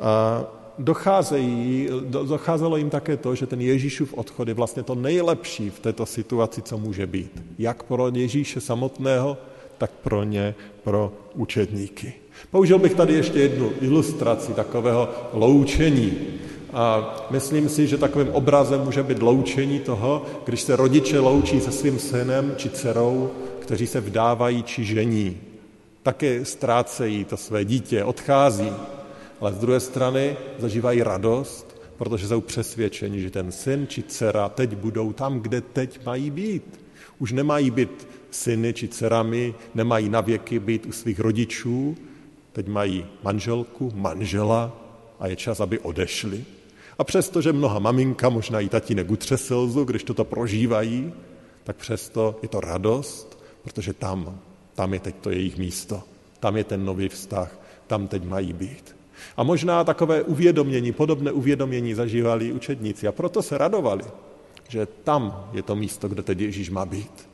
A 0.00 0.44
docházejí, 0.78 1.88
docházelo 2.08 2.76
jim 2.76 2.90
také 2.90 3.16
to, 3.16 3.34
že 3.34 3.46
ten 3.46 3.60
Ježíšův 3.60 4.14
odchod 4.14 4.48
je 4.48 4.54
vlastně 4.54 4.82
to 4.82 4.94
nejlepší 4.94 5.70
v 5.70 5.80
této 5.80 6.06
situaci, 6.06 6.62
co 6.62 6.78
může 6.78 7.06
být. 7.06 7.42
Jak 7.58 7.82
pro 7.82 8.08
Ježíše 8.14 8.60
samotného, 8.60 9.36
tak 9.78 9.90
pro 9.90 10.24
ně, 10.24 10.54
pro 10.84 11.12
učedníky. 11.34 12.12
Použil 12.50 12.78
bych 12.78 12.94
tady 12.94 13.14
ještě 13.14 13.40
jednu 13.40 13.72
ilustraci 13.80 14.52
takového 14.52 15.08
loučení. 15.32 16.12
A 16.76 17.16
myslím 17.30 17.68
si, 17.68 17.86
že 17.86 17.98
takovým 17.98 18.28
obrazem 18.28 18.80
může 18.80 19.02
být 19.02 19.22
loučení 19.22 19.80
toho, 19.80 20.26
když 20.44 20.60
se 20.60 20.76
rodiče 20.76 21.18
loučí 21.20 21.60
se 21.60 21.72
svým 21.72 21.98
synem 21.98 22.54
či 22.56 22.70
dcerou 22.70 23.30
kteří 23.66 23.86
se 23.86 24.00
vdávají 24.00 24.62
či 24.62 24.84
žení. 24.84 25.38
také 26.02 26.44
ztrácejí 26.44 27.24
to 27.24 27.36
své 27.36 27.64
dítě, 27.64 28.04
odchází, 28.04 28.72
ale 29.40 29.52
z 29.52 29.58
druhé 29.58 29.80
strany 29.80 30.36
zažívají 30.58 31.02
radost, 31.02 31.82
protože 31.98 32.28
jsou 32.28 32.40
přesvědčeni, 32.40 33.20
že 33.20 33.30
ten 33.30 33.52
syn 33.52 33.86
či 33.86 34.02
dcera 34.02 34.48
teď 34.48 34.76
budou 34.76 35.12
tam, 35.12 35.40
kde 35.40 35.60
teď 35.60 36.06
mají 36.06 36.30
být. 36.30 36.80
Už 37.18 37.32
nemají 37.32 37.70
být 37.70 38.08
syny 38.30 38.72
či 38.72 38.88
dcerami, 38.88 39.54
nemají 39.74 40.08
na 40.08 40.20
věky 40.20 40.58
být 40.58 40.86
u 40.86 40.92
svých 40.92 41.20
rodičů, 41.20 41.96
teď 42.52 42.66
mají 42.66 43.06
manželku, 43.22 43.92
manžela 43.94 44.76
a 45.20 45.26
je 45.26 45.36
čas, 45.36 45.60
aby 45.60 45.78
odešli. 45.78 46.44
A 46.98 47.04
přesto, 47.04 47.40
že 47.40 47.52
mnoha 47.52 47.78
maminka, 47.78 48.28
možná 48.28 48.60
i 48.60 48.68
tatínek 48.68 49.10
utře 49.10 49.36
slzu, 49.36 49.84
když 49.84 50.04
toto 50.04 50.24
prožívají, 50.24 51.12
tak 51.64 51.76
přesto 51.76 52.36
je 52.42 52.48
to 52.48 52.60
radost, 52.60 53.38
protože 53.62 53.92
tam, 53.92 54.38
tam 54.74 54.94
je 54.94 55.00
teď 55.00 55.14
to 55.20 55.30
jejich 55.30 55.58
místo, 55.58 56.02
tam 56.40 56.56
je 56.56 56.64
ten 56.64 56.84
nový 56.84 57.08
vztah, 57.08 57.60
tam 57.86 58.08
teď 58.08 58.24
mají 58.24 58.52
být. 58.52 58.96
A 59.36 59.42
možná 59.42 59.84
takové 59.84 60.22
uvědomění, 60.22 60.92
podobné 60.92 61.32
uvědomění 61.32 61.94
zažívali 61.94 62.52
učedníci 62.52 63.08
a 63.08 63.12
proto 63.12 63.42
se 63.42 63.58
radovali, 63.58 64.04
že 64.68 64.86
tam 64.86 65.50
je 65.52 65.62
to 65.62 65.76
místo, 65.76 66.08
kde 66.08 66.22
teď 66.22 66.40
Ježíš 66.40 66.70
má 66.70 66.86
být. 66.86 67.28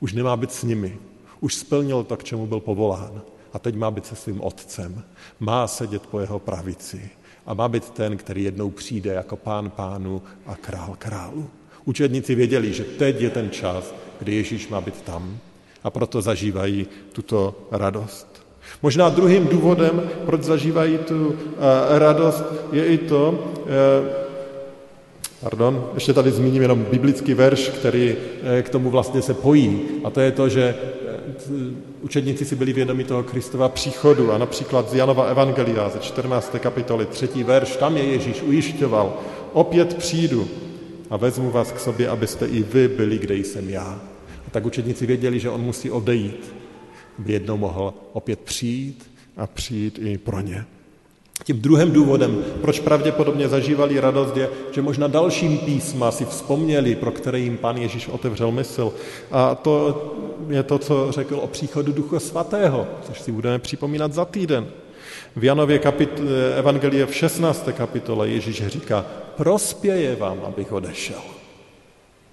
Už 0.00 0.12
nemá 0.12 0.36
být 0.36 0.52
s 0.52 0.62
nimi, 0.62 0.98
už 1.40 1.54
splnil 1.54 2.04
to, 2.04 2.16
k 2.16 2.24
čemu 2.24 2.46
byl 2.46 2.60
povolán 2.60 3.22
a 3.52 3.58
teď 3.58 3.76
má 3.76 3.90
být 3.90 4.06
se 4.06 4.16
svým 4.16 4.40
otcem. 4.40 5.04
Má 5.40 5.66
sedět 5.66 6.06
po 6.06 6.20
jeho 6.20 6.38
pravici 6.38 7.10
a 7.46 7.54
má 7.54 7.68
být 7.68 7.90
ten, 7.90 8.16
který 8.16 8.44
jednou 8.44 8.70
přijde 8.70 9.12
jako 9.12 9.36
pán 9.36 9.70
pánu 9.70 10.22
a 10.46 10.56
král 10.56 10.94
králu. 10.98 11.48
Učedníci 11.84 12.34
věděli, 12.34 12.72
že 12.72 12.84
teď 12.84 13.20
je 13.20 13.30
ten 13.30 13.50
čas, 13.50 13.94
kdy 14.18 14.34
Ježíš 14.34 14.68
má 14.68 14.80
být 14.80 15.02
tam 15.02 15.38
a 15.84 15.90
proto 15.90 16.22
zažívají 16.22 16.86
tuto 17.12 17.54
radost. 17.70 18.46
Možná 18.82 19.08
druhým 19.08 19.46
důvodem, 19.46 20.10
proč 20.26 20.42
zažívají 20.42 20.98
tu 20.98 21.28
uh, 21.28 21.34
radost, 21.88 22.44
je 22.72 22.86
i 22.86 22.98
to, 22.98 23.52
uh, 23.58 24.26
Pardon, 25.40 25.90
ještě 25.94 26.12
tady 26.12 26.30
zmíním 26.30 26.62
jenom 26.62 26.86
biblický 26.90 27.34
verš, 27.34 27.68
který 27.68 28.14
uh, 28.14 28.62
k 28.62 28.68
tomu 28.68 28.90
vlastně 28.90 29.22
se 29.22 29.34
pojí. 29.34 29.80
A 30.04 30.10
to 30.10 30.20
je 30.20 30.32
to, 30.32 30.48
že 30.48 30.74
učedníci 32.06 32.44
si 32.44 32.56
byli 32.56 32.72
vědomi 32.72 33.04
toho 33.04 33.22
Kristova 33.22 33.68
příchodu 33.68 34.32
a 34.32 34.38
například 34.38 34.90
z 34.90 34.94
Janova 34.94 35.24
Evangelia 35.24 35.88
ze 35.88 35.98
14. 35.98 36.56
kapitoly, 36.58 37.06
třetí 37.06 37.44
verš, 37.44 37.76
tam 37.76 37.96
je 37.96 38.04
Ježíš 38.04 38.42
ujišťoval, 38.42 39.18
opět 39.52 39.94
přijdu 39.94 40.48
a 41.10 41.16
vezmu 41.16 41.50
vás 41.50 41.72
k 41.72 41.80
sobě, 41.80 42.08
abyste 42.08 42.46
i 42.46 42.62
vy 42.62 42.88
byli, 42.88 43.18
kde 43.18 43.34
jsem 43.34 43.70
já. 43.70 44.00
A 44.46 44.50
tak 44.50 44.66
učedníci 44.66 45.06
věděli, 45.06 45.40
že 45.40 45.50
on 45.50 45.60
musí 45.60 45.90
odejít, 45.90 46.54
aby 47.18 47.32
jednou 47.32 47.56
mohl 47.56 47.94
opět 48.12 48.40
přijít 48.40 49.10
a 49.36 49.46
přijít 49.46 49.98
i 50.02 50.18
pro 50.18 50.40
ně. 50.40 50.64
Tím 51.44 51.60
druhým 51.60 51.90
důvodem, 51.90 52.44
proč 52.60 52.80
pravděpodobně 52.80 53.48
zažívali 53.48 54.00
radost, 54.00 54.36
je, 54.36 54.48
že 54.72 54.82
možná 54.82 55.06
dalším 55.06 55.58
písma 55.58 56.10
si 56.10 56.24
vzpomněli, 56.24 56.94
pro 56.94 57.10
které 57.10 57.38
jim 57.40 57.56
pan 57.56 57.76
Ježíš 57.76 58.08
otevřel 58.08 58.52
mysl. 58.52 58.92
A 59.30 59.54
to 59.54 60.02
je 60.48 60.62
to, 60.62 60.78
co 60.78 61.12
řekl 61.12 61.36
o 61.36 61.46
příchodu 61.46 61.92
Ducha 61.92 62.20
Svatého, 62.20 62.86
což 63.06 63.20
si 63.20 63.32
budeme 63.32 63.58
připomínat 63.58 64.12
za 64.12 64.24
týden. 64.24 64.66
V 65.36 65.44
Janově 65.44 65.78
kapit- 65.78 66.22
Evangelie 66.58 67.06
v 67.06 67.14
16. 67.14 67.72
kapitole 67.72 68.28
Ježíš 68.28 68.66
říká, 68.66 69.06
prospěje 69.36 70.16
vám, 70.16 70.40
abych 70.46 70.72
odešel. 70.72 71.20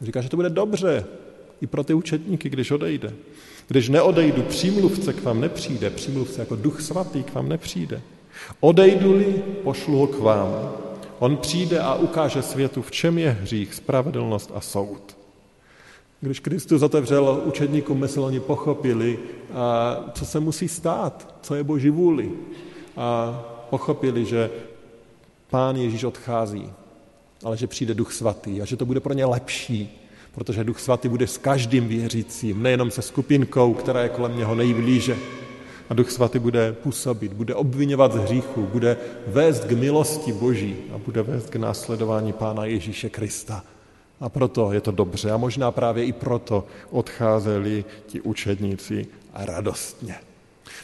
Říká, 0.01 0.21
že 0.21 0.29
to 0.29 0.35
bude 0.35 0.49
dobře 0.49 1.05
i 1.61 1.67
pro 1.67 1.83
ty 1.83 1.93
učetníky, 1.93 2.49
když 2.49 2.71
odejde. 2.71 3.13
Když 3.67 3.89
neodejdu, 3.89 4.41
přímluvce 4.41 5.13
k 5.13 5.23
vám 5.23 5.41
nepřijde, 5.41 5.89
přímluvce 5.89 6.41
jako 6.41 6.55
duch 6.55 6.81
svatý 6.81 7.23
k 7.23 7.33
vám 7.33 7.49
nepřijde. 7.49 8.01
Odejdu-li, 8.59 9.43
pošlu 9.63 9.97
ho 9.97 10.07
k 10.07 10.19
vám. 10.19 10.71
On 11.19 11.37
přijde 11.37 11.79
a 11.79 11.95
ukáže 11.95 12.41
světu, 12.41 12.81
v 12.81 12.91
čem 12.91 13.17
je 13.17 13.29
hřích, 13.29 13.73
spravedlnost 13.73 14.51
a 14.55 14.61
soud. 14.61 15.17
Když 16.21 16.39
Kristus 16.39 16.81
otevřel 16.81 17.41
učedníkům 17.45 17.99
mysl, 17.99 18.23
oni 18.23 18.39
pochopili, 18.39 19.19
co 20.13 20.25
se 20.25 20.39
musí 20.39 20.67
stát, 20.67 21.35
co 21.41 21.55
je 21.55 21.63
Boží 21.63 21.89
vůli. 21.89 22.31
A 22.97 23.41
pochopili, 23.69 24.25
že 24.25 24.49
Pán 25.49 25.75
Ježíš 25.75 26.03
odchází, 26.03 26.69
ale 27.43 27.57
že 27.57 27.67
přijde 27.67 27.93
Duch 27.93 28.13
Svatý 28.13 28.61
a 28.61 28.65
že 28.65 28.77
to 28.77 28.85
bude 28.85 28.99
pro 28.99 29.13
ně 29.13 29.25
lepší, 29.25 30.01
protože 30.35 30.63
Duch 30.63 30.79
Svatý 30.79 31.09
bude 31.09 31.27
s 31.27 31.37
každým 31.37 31.87
věřícím, 31.87 32.63
nejenom 32.63 32.91
se 32.91 33.01
skupinkou, 33.01 33.73
která 33.73 34.03
je 34.03 34.09
kolem 34.09 34.37
něho 34.37 34.55
nejblíže. 34.55 35.17
A 35.93 35.95
Duch 35.95 36.11
Svatý 36.11 36.39
bude 36.39 36.73
působit, 36.73 37.33
bude 37.33 37.55
obvinovat 37.55 38.13
z 38.13 38.15
hříchu, 38.15 38.61
bude 38.61 38.97
vést 39.27 39.65
k 39.65 39.71
milosti 39.71 40.33
Boží 40.33 40.75
a 40.95 40.97
bude 40.97 41.21
vést 41.21 41.49
k 41.49 41.55
následování 41.55 42.33
Pána 42.33 42.65
Ježíše 42.65 43.09
Krista. 43.09 43.63
A 44.19 44.29
proto 44.29 44.71
je 44.71 44.81
to 44.81 44.91
dobře. 44.91 45.31
A 45.31 45.37
možná 45.37 45.71
právě 45.71 46.05
i 46.05 46.13
proto 46.13 46.65
odcházeli 46.91 47.85
ti 48.07 48.21
učedníci 48.21 49.07
radostně. 49.33 50.15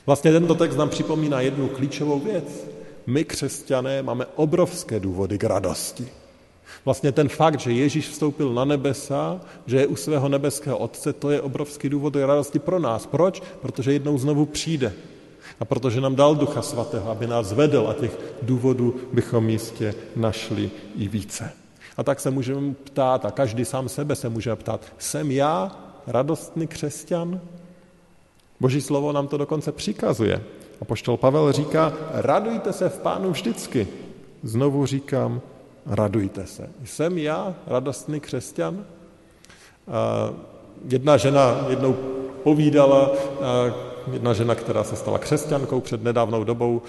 Vlastně 0.06 0.32
tento 0.32 0.56
text 0.56 0.76
nám 0.76 0.90
připomíná 0.90 1.42
jednu 1.42 1.68
klíčovou 1.68 2.20
věc. 2.20 2.68
My, 3.08 3.26
křesťané, 3.26 4.04
máme 4.04 4.26
obrovské 4.36 5.00
důvody 5.00 5.38
k 5.38 5.44
radosti. 5.44 6.08
Vlastně 6.86 7.12
ten 7.12 7.30
fakt, 7.30 7.60
že 7.60 7.72
Ježíš 7.72 8.10
vstoupil 8.10 8.54
na 8.54 8.66
nebesa, 8.66 9.42
že 9.66 9.78
je 9.78 9.88
u 9.88 9.96
svého 9.96 10.30
nebeského 10.30 10.78
Otce, 10.78 11.14
to 11.14 11.32
je 11.32 11.42
obrovský 11.42 11.90
důvod 11.90 12.16
radosti 12.16 12.60
pro 12.60 12.80
nás. 12.80 13.06
Proč? 13.06 13.44
Protože 13.62 13.94
jednou 13.94 14.18
znovu 14.18 14.46
přijde. 14.46 14.94
A 15.60 15.66
protože 15.66 16.02
nám 16.02 16.16
dal 16.16 16.36
Ducha 16.36 16.62
Svatého, 16.62 17.12
aby 17.12 17.28
nás 17.28 17.54
vedl 17.54 17.88
a 17.90 17.94
těch 17.94 18.20
důvodů 18.42 18.96
bychom 19.14 19.50
jistě 19.50 19.96
našli 20.16 20.72
i 20.98 21.08
více. 21.08 21.52
A 21.98 22.04
tak 22.04 22.20
se 22.20 22.32
můžeme 22.32 22.74
ptát, 22.74 23.26
a 23.26 23.32
každý 23.32 23.66
sám 23.66 23.90
sebe 23.90 24.16
se 24.16 24.30
může 24.30 24.56
ptát, 24.56 24.82
jsem 24.98 25.32
já 25.32 25.80
radostný 26.08 26.68
křesťan? 26.68 27.42
Boží 28.60 28.82
slovo 28.82 29.12
nám 29.12 29.28
to 29.28 29.38
dokonce 29.38 29.72
přikazuje. 29.72 30.44
A 30.82 30.86
poštol 30.86 31.18
Pavel 31.18 31.52
říká, 31.52 31.94
radujte 32.12 32.74
se 32.74 32.90
v 32.90 33.00
pánu 33.00 33.32
vždycky. 33.32 33.88
Znovu 34.44 34.86
říkám, 34.86 35.42
radujte 35.90 36.46
se. 36.46 36.70
Jsem 36.84 37.18
já 37.18 37.56
radostný 37.68 38.20
křesťan? 38.20 38.86
Jedna 40.88 41.18
žena 41.18 41.66
jednou 41.70 41.94
povídala, 42.44 43.12
jedna 44.12 44.34
žena, 44.34 44.56
která 44.56 44.84
se 44.84 44.96
stala 44.96 45.18
křesťankou 45.18 45.82
před 45.82 46.04
nedávnou 46.04 46.44
dobou, 46.44 46.82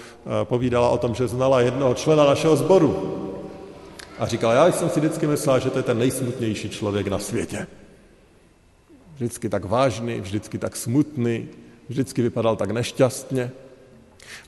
povídala 0.43 0.89
o 0.89 0.97
tom, 0.97 1.15
že 1.15 1.27
znala 1.27 1.61
jednoho 1.61 1.93
člena 1.93 2.25
našeho 2.25 2.55
sboru. 2.55 3.17
A 4.19 4.27
říkala, 4.27 4.53
já 4.53 4.71
jsem 4.71 4.89
si 4.89 4.99
vždycky 4.99 5.27
myslela, 5.27 5.59
že 5.59 5.69
to 5.69 5.79
je 5.79 5.83
ten 5.83 5.97
nejsmutnější 5.97 6.69
člověk 6.69 7.07
na 7.07 7.19
světě. 7.19 7.67
Vždycky 9.15 9.49
tak 9.49 9.65
vážný, 9.65 10.21
vždycky 10.21 10.57
tak 10.57 10.75
smutný, 10.75 11.47
vždycky 11.89 12.21
vypadal 12.21 12.55
tak 12.55 12.71
nešťastně. 12.71 13.51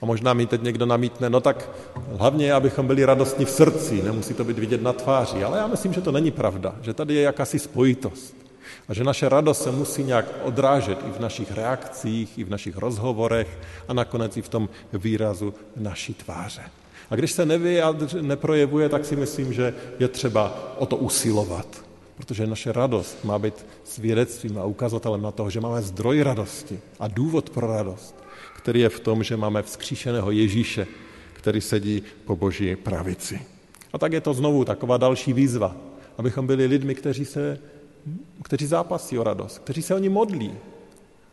A 0.02 0.06
možná 0.06 0.34
mi 0.34 0.46
teď 0.46 0.62
někdo 0.62 0.86
namítne, 0.86 1.30
no 1.30 1.42
tak 1.42 1.70
hlavně, 2.18 2.54
abychom 2.54 2.88
byli 2.88 3.06
radostní 3.06 3.46
v 3.46 3.50
srdci, 3.50 4.04
nemusí 4.04 4.34
to 4.34 4.44
být 4.44 4.60
vidět 4.60 4.82
na 4.82 4.94
tváři. 4.94 5.44
Ale 5.44 5.58
já 5.58 5.68
myslím, 5.68 5.94
že 5.94 6.02
to 6.02 6.12
není 6.12 6.32
pravda, 6.32 6.76
že 6.82 6.94
tady 6.94 7.14
je 7.14 7.22
jakási 7.22 7.60
spojitost. 7.60 8.36
A 8.88 8.94
že 8.94 9.04
naše 9.04 9.30
radost 9.30 9.64
se 9.64 9.72
musí 9.72 10.04
nějak 10.04 10.26
odrážet 10.44 11.00
i 11.08 11.12
v 11.12 11.20
našich 11.20 11.52
reakcích, 11.52 12.38
i 12.38 12.44
v 12.44 12.50
našich 12.50 12.78
rozhovorech 12.78 13.60
a 13.88 13.94
nakonec 13.94 14.38
i 14.38 14.42
v 14.42 14.50
tom 14.50 14.70
výrazu 14.94 15.54
naší 15.76 16.14
tváře. 16.14 16.62
A 17.10 17.16
když 17.16 17.32
se 17.32 17.46
nevyjadř, 17.46 18.16
neprojevuje, 18.22 18.90
tak 18.90 19.06
si 19.06 19.16
myslím, 19.16 19.54
že 19.54 19.74
je 20.00 20.08
třeba 20.08 20.74
o 20.78 20.86
to 20.86 20.98
usilovat. 20.98 21.68
Protože 22.16 22.48
naše 22.48 22.72
radost 22.72 23.18
má 23.24 23.40
být 23.40 23.66
svědectvím 23.84 24.58
a 24.58 24.66
ukazatelem 24.66 25.22
na 25.22 25.32
toho, 25.32 25.50
že 25.50 25.62
máme 25.62 25.82
zdroj 25.82 26.24
radosti 26.24 26.80
a 27.00 27.08
důvod 27.08 27.50
pro 27.50 27.68
radost 27.68 28.23
který 28.54 28.80
je 28.80 28.90
v 28.90 29.00
tom, 29.00 29.24
že 29.24 29.38
máme 29.38 29.64
vzkříšeného 29.64 30.32
Ježíše, 30.32 30.88
který 31.34 31.62
sedí 31.62 32.04
po 32.26 32.36
boží 32.36 32.76
pravici. 32.76 33.42
A 33.94 33.98
tak 33.98 34.14
je 34.14 34.22
to 34.22 34.34
znovu 34.34 34.66
taková 34.66 34.98
další 34.98 35.34
výzva, 35.34 35.76
abychom 36.18 36.48
byli 36.48 36.66
lidmi, 36.66 36.96
kteří, 36.96 37.26
se, 37.26 37.60
kteří 38.44 38.66
zápasí 38.66 39.20
o 39.20 39.24
radost, 39.24 39.60
kteří 39.60 39.82
se 39.82 39.96
o 39.96 40.00
ní 40.00 40.10
modlí, 40.10 40.54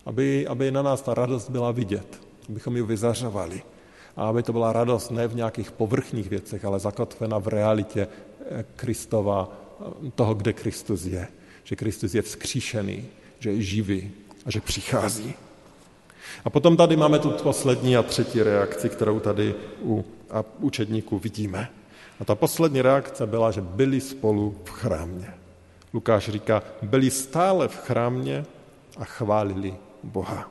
aby, 0.07 0.47
aby 0.47 0.71
na 0.71 0.83
nás 0.83 1.03
ta 1.03 1.15
radost 1.15 1.51
byla 1.51 1.71
vidět, 1.71 2.21
abychom 2.49 2.77
ji 2.77 2.83
vyzařovali 2.83 3.63
a 4.17 4.29
aby 4.29 4.43
to 4.43 4.53
byla 4.53 4.73
radost 4.73 5.11
ne 5.11 5.29
v 5.29 5.35
nějakých 5.35 5.71
povrchních 5.71 6.31
věcech, 6.31 6.65
ale 6.65 6.81
zakotvena 6.81 7.39
v 7.39 7.49
realitě 7.49 8.09
eh, 8.51 8.65
Kristova, 8.77 9.49
eh, 9.81 10.11
toho, 10.15 10.35
kde 10.35 10.53
Kristus 10.53 11.05
je. 11.05 11.29
Že 11.65 11.77
Kristus 11.77 12.15
je 12.15 12.23
vzkříšený, 12.23 13.05
že 13.39 13.51
je 13.51 13.63
živý 13.63 14.11
a 14.47 14.51
že 14.51 14.61
přichází. 14.61 15.35
A 16.45 16.51
potom 16.51 16.77
tady 16.77 16.97
máme 16.97 17.19
tu 17.19 17.31
poslední 17.31 17.97
a 17.97 18.03
třetí 18.03 18.43
reakci, 18.43 18.89
kterou 18.89 19.21
tady 19.21 19.55
u 19.83 20.05
učedníků 20.61 21.19
vidíme. 21.19 21.69
A 22.21 22.25
ta 22.25 22.35
poslední 22.35 22.83
reakce 22.83 23.27
byla, 23.27 23.51
že 23.51 23.61
byli 23.61 24.01
spolu 24.01 24.55
v 24.65 24.71
chrámě. 24.71 25.35
Lukáš 25.95 26.29
říká, 26.29 26.63
byli 26.83 27.11
stále 27.11 27.69
v 27.69 27.77
chrámě 27.77 28.45
a 28.99 29.05
chválili 29.05 29.75
Boha. 30.03 30.51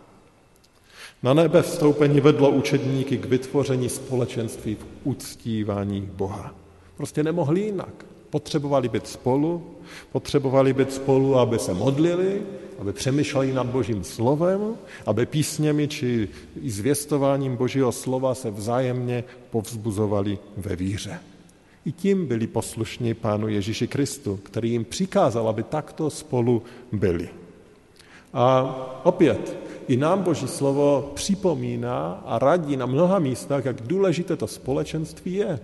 Na 1.23 1.33
nebe 1.33 1.61
vstoupení 1.61 2.21
vedlo 2.21 2.49
učedníky 2.49 3.17
k 3.17 3.25
vytvoření 3.25 3.89
společenství 3.89 4.75
v 4.75 4.85
uctívání 5.03 6.01
Boha. 6.01 6.55
Prostě 6.97 7.23
nemohli 7.23 7.61
jinak. 7.61 8.05
Potřebovali 8.29 8.89
být 8.89 9.07
spolu, 9.07 9.75
potřebovali 10.11 10.73
být 10.73 10.93
spolu, 10.93 11.39
aby 11.39 11.59
se 11.59 11.73
modlili, 11.73 12.41
aby 12.79 12.93
přemýšleli 12.93 13.53
nad 13.53 13.67
Božím 13.67 14.03
slovem, 14.03 14.75
aby 15.05 15.25
písněmi 15.25 15.87
či 15.87 16.29
i 16.61 16.71
zvěstováním 16.71 17.55
Božího 17.55 17.91
slova 17.91 18.35
se 18.35 18.51
vzájemně 18.51 19.23
povzbuzovali 19.49 20.39
ve 20.57 20.75
víře. 20.75 21.19
I 21.85 21.91
tím 21.91 22.25
byli 22.25 22.47
poslušní 22.47 23.13
Pánu 23.13 23.47
Ježíši 23.47 23.87
Kristu, 23.87 24.39
který 24.43 24.71
jim 24.71 24.85
přikázal, 24.85 25.49
aby 25.49 25.63
takto 25.63 26.09
spolu 26.09 26.63
byli. 26.91 27.29
A 28.33 28.75
opět, 29.03 29.57
i 29.87 29.97
nám 29.97 30.23
Boží 30.23 30.47
slovo 30.47 31.11
připomíná 31.15 32.23
a 32.25 32.39
radí 32.39 32.77
na 32.77 32.85
mnoha 32.85 33.19
místech, 33.19 33.65
jak 33.65 33.81
důležité 33.81 34.35
to 34.35 34.47
společenství 34.47 35.33
je. 35.33 35.59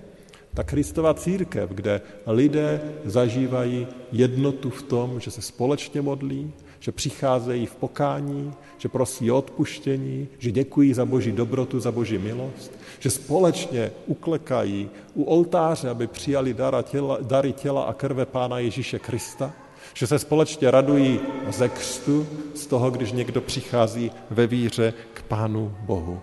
Ta 0.53 0.63
Kristova 0.63 1.13
církev, 1.13 1.69
kde 1.69 2.01
lidé 2.27 2.81
zažívají 3.05 3.87
jednotu 4.11 4.69
v 4.69 4.83
tom, 4.83 5.19
že 5.19 5.31
se 5.31 5.41
společně 5.41 6.01
modlí, 6.01 6.53
že 6.85 6.91
přicházejí 6.91 7.65
v 7.65 7.75
pokání, 7.75 8.53
že 8.77 8.89
prosí 8.89 9.31
o 9.31 9.37
odpuštění, 9.37 10.27
že 10.39 10.51
děkují 10.51 10.93
za 10.93 11.05
boží 11.05 11.31
dobrotu, 11.31 11.79
za 11.79 11.91
boží 11.91 12.17
milost, 12.17 12.71
že 12.99 13.09
společně 13.09 13.91
uklekají 14.05 14.89
u 15.13 15.23
oltáře, 15.23 15.89
aby 15.89 16.07
přijali 16.07 16.53
dara 16.53 16.81
těla, 16.81 17.17
dary 17.21 17.53
těla 17.53 17.83
a 17.83 17.93
krve 17.93 18.25
Pána 18.25 18.59
Ježíše 18.59 18.99
Krista, 18.99 19.53
že 19.93 20.07
se 20.07 20.19
společně 20.19 20.71
radují 20.71 21.19
ze 21.49 21.69
křtu, 21.69 22.27
z 22.53 22.65
toho, 22.65 22.91
když 22.91 23.11
někdo 23.11 23.41
přichází 23.41 24.11
ve 24.29 24.47
víře 24.47 24.93
k 25.13 25.23
Pánu 25.23 25.75
Bohu. 25.79 26.21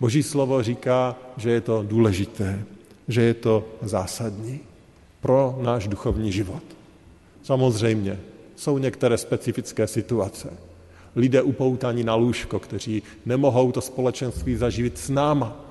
Boží 0.00 0.22
slovo 0.22 0.62
říká, 0.62 1.16
že 1.36 1.50
je 1.50 1.60
to 1.60 1.82
důležité, 1.82 2.64
že 3.08 3.22
je 3.22 3.34
to 3.34 3.64
zásadní 3.82 4.60
pro 5.20 5.58
náš 5.62 5.88
duchovní 5.88 6.32
život. 6.32 6.62
Samozřejmě 7.42 8.18
jsou 8.58 8.78
některé 8.78 9.18
specifické 9.18 9.86
situace. 9.86 10.52
Lidé 11.16 11.42
upoutaní 11.42 12.04
na 12.04 12.14
lůžko, 12.14 12.58
kteří 12.58 13.02
nemohou 13.26 13.72
to 13.72 13.80
společenství 13.80 14.56
zaživit 14.56 14.98
s 14.98 15.08
náma. 15.10 15.64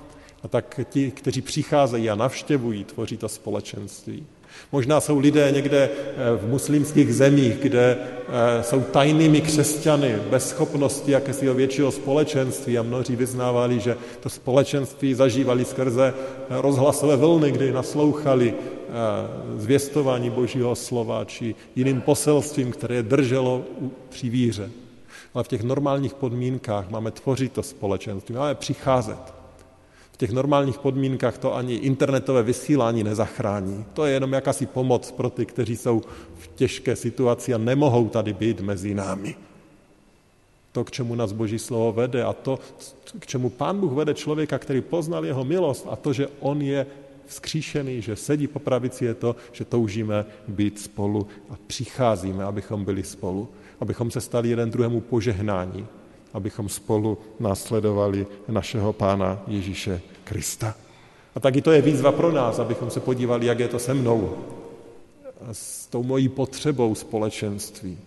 A 0.44 0.48
tak 0.48 0.80
ti, 0.90 1.12
kteří 1.12 1.42
přicházejí 1.42 2.10
a 2.10 2.16
navštěvují, 2.16 2.84
tvoří 2.84 3.18
to 3.18 3.30
společenství. 3.30 4.26
Možná 4.72 5.02
jsou 5.02 5.20
lidé 5.20 5.52
někde 5.52 5.90
eh, 5.90 6.38
v 6.38 6.48
muslimských 6.48 7.16
zemích, 7.16 7.58
kde 7.62 7.98
eh, 7.98 8.64
jsou 8.64 8.82
tajnými 8.82 9.42
křesťany, 9.42 10.16
bez 10.30 10.50
schopnosti 10.50 11.12
jakési 11.12 11.54
většího 11.54 11.92
společenství 11.92 12.78
a 12.78 12.84
mnozí 12.84 13.16
vyznávali, 13.16 13.80
že 13.80 13.98
to 14.20 14.30
společenství 14.30 15.14
zažívali 15.14 15.66
skrze 15.66 16.14
eh, 16.14 16.44
rozhlasové 16.50 17.16
vlny, 17.16 17.52
kdy 17.52 17.72
naslouchali 17.72 18.54
zvěstování 19.58 20.30
Božího 20.30 20.76
slova 20.76 21.26
či 21.26 21.56
jiným 21.76 22.02
poselstvím, 22.02 22.72
které 22.72 22.96
je 22.96 23.04
drželo 23.04 23.64
při 24.10 24.30
víře. 24.30 24.70
Ale 25.34 25.44
v 25.44 25.48
těch 25.48 25.64
normálních 25.64 26.14
podmínkách 26.14 26.90
máme 26.90 27.12
tvořit 27.12 27.52
to 27.52 27.64
společenství, 27.64 28.36
máme 28.36 28.56
přicházet 28.56 29.37
těch 30.18 30.32
normálních 30.32 30.78
podmínkách 30.78 31.38
to 31.38 31.56
ani 31.56 31.76
internetové 31.76 32.44
vysílání 32.44 33.04
nezachrání. 33.04 33.86
To 33.94 34.06
je 34.06 34.14
jenom 34.14 34.34
jakási 34.34 34.66
pomoc 34.66 35.12
pro 35.12 35.30
ty, 35.30 35.46
kteří 35.46 35.78
jsou 35.78 36.02
v 36.38 36.48
těžké 36.56 36.96
situaci 36.96 37.54
a 37.54 37.58
nemohou 37.58 38.10
tady 38.10 38.34
být 38.34 38.62
mezi 38.62 38.94
námi. 38.94 39.36
To, 40.72 40.84
k 40.84 40.92
čemu 40.92 41.16
nás 41.16 41.32
Boží 41.32 41.60
slovo 41.60 41.92
vede 41.92 42.24
a 42.24 42.34
to, 42.34 42.60
k 43.20 43.28
čemu 43.28 43.50
Pán 43.50 43.80
Bůh 43.80 43.92
vede 43.92 44.14
člověka, 44.14 44.60
který 44.60 44.82
poznal 44.82 45.26
jeho 45.26 45.46
milost 45.46 45.88
a 45.90 45.96
to, 45.96 46.14
že 46.14 46.28
on 46.40 46.62
je 46.62 46.86
vzkříšený, 47.26 48.02
že 48.02 48.16
sedí 48.16 48.48
po 48.48 48.60
pravici, 48.60 49.06
je 49.06 49.14
to, 49.14 49.36
že 49.52 49.66
toužíme 49.66 50.26
být 50.48 50.80
spolu 50.80 51.28
a 51.50 51.54
přicházíme, 51.68 52.44
abychom 52.44 52.86
byli 52.86 53.04
spolu, 53.04 53.48
abychom 53.80 54.12
se 54.12 54.22
stali 54.22 54.50
jeden 54.50 54.72
druhému 54.72 55.02
požehnání, 55.02 55.88
abychom 56.34 56.70
spolu 56.70 57.18
následovali 57.40 58.28
našeho 58.48 58.94
Pána 58.94 59.40
Ježíše 59.48 60.02
Krista. 60.24 60.76
A 61.36 61.40
taky 61.40 61.62
to 61.62 61.72
je 61.72 61.82
výzva 61.82 62.12
pro 62.12 62.32
nás, 62.32 62.60
abychom 62.60 62.90
se 62.90 63.00
podívali, 63.00 63.46
jak 63.46 63.60
je 63.60 63.68
to 63.68 63.80
se 63.80 63.94
mnou, 63.94 64.38
s 65.52 65.88
tou 65.88 66.04
mojí 66.04 66.30
potřebou 66.30 66.96
společenství. 66.96 67.98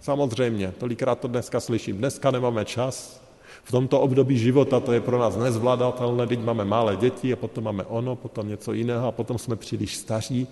Samozřejmě, 0.00 0.72
tolikrát 0.78 1.20
to 1.20 1.28
dneska 1.28 1.60
slyším, 1.60 1.96
dneska 1.96 2.30
nemáme 2.30 2.64
čas, 2.64 3.20
v 3.64 3.70
tomto 3.70 4.00
období 4.00 4.38
života 4.38 4.80
to 4.80 4.92
je 4.92 5.00
pro 5.00 5.18
nás 5.18 5.36
nezvládatelné, 5.36 6.26
teď 6.26 6.40
máme 6.40 6.64
malé 6.64 6.96
děti 6.96 7.32
a 7.32 7.36
potom 7.36 7.64
máme 7.64 7.84
ono, 7.84 8.16
potom 8.16 8.48
něco 8.48 8.72
jiného 8.72 9.08
a 9.08 9.12
potom 9.12 9.38
jsme 9.38 9.56
příliš 9.56 9.96
staří. 9.96 10.46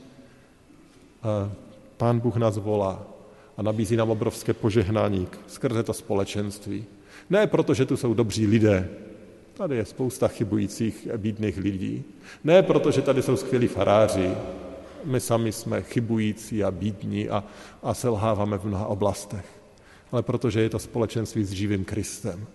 A 1.22 1.50
Pán 1.96 2.20
Bůh 2.20 2.36
nás 2.36 2.58
volá 2.58 3.02
a 3.56 3.62
nabízí 3.62 3.96
nám 3.96 4.10
obrovské 4.10 4.52
požehnání 4.52 5.28
skrze 5.46 5.82
to 5.82 5.92
společenství. 5.92 6.84
Ne 7.30 7.46
proto, 7.46 7.74
že 7.74 7.86
tu 7.86 7.96
jsou 7.96 8.14
dobří 8.14 8.46
lidé. 8.46 8.88
Tady 9.54 9.76
je 9.76 9.84
spousta 9.84 10.28
chybujících 10.28 11.08
bídných 11.16 11.56
lidí. 11.56 12.04
Ne 12.44 12.62
proto, 12.62 12.90
že 12.90 13.02
tady 13.02 13.22
jsou 13.22 13.36
skvělí 13.36 13.68
faráři. 13.68 14.30
My 15.04 15.20
sami 15.20 15.52
jsme 15.52 15.82
chybující 15.82 16.64
a 16.64 16.70
bídní 16.70 17.28
a, 17.28 17.44
a 17.82 17.94
selháváme 17.94 18.58
v 18.58 18.64
mnoha 18.64 18.86
oblastech. 18.86 19.44
Ale 20.12 20.22
protože 20.22 20.60
je 20.60 20.70
to 20.70 20.78
společenství 20.78 21.44
s 21.44 21.50
živým 21.50 21.84
Kristem. 21.84 22.46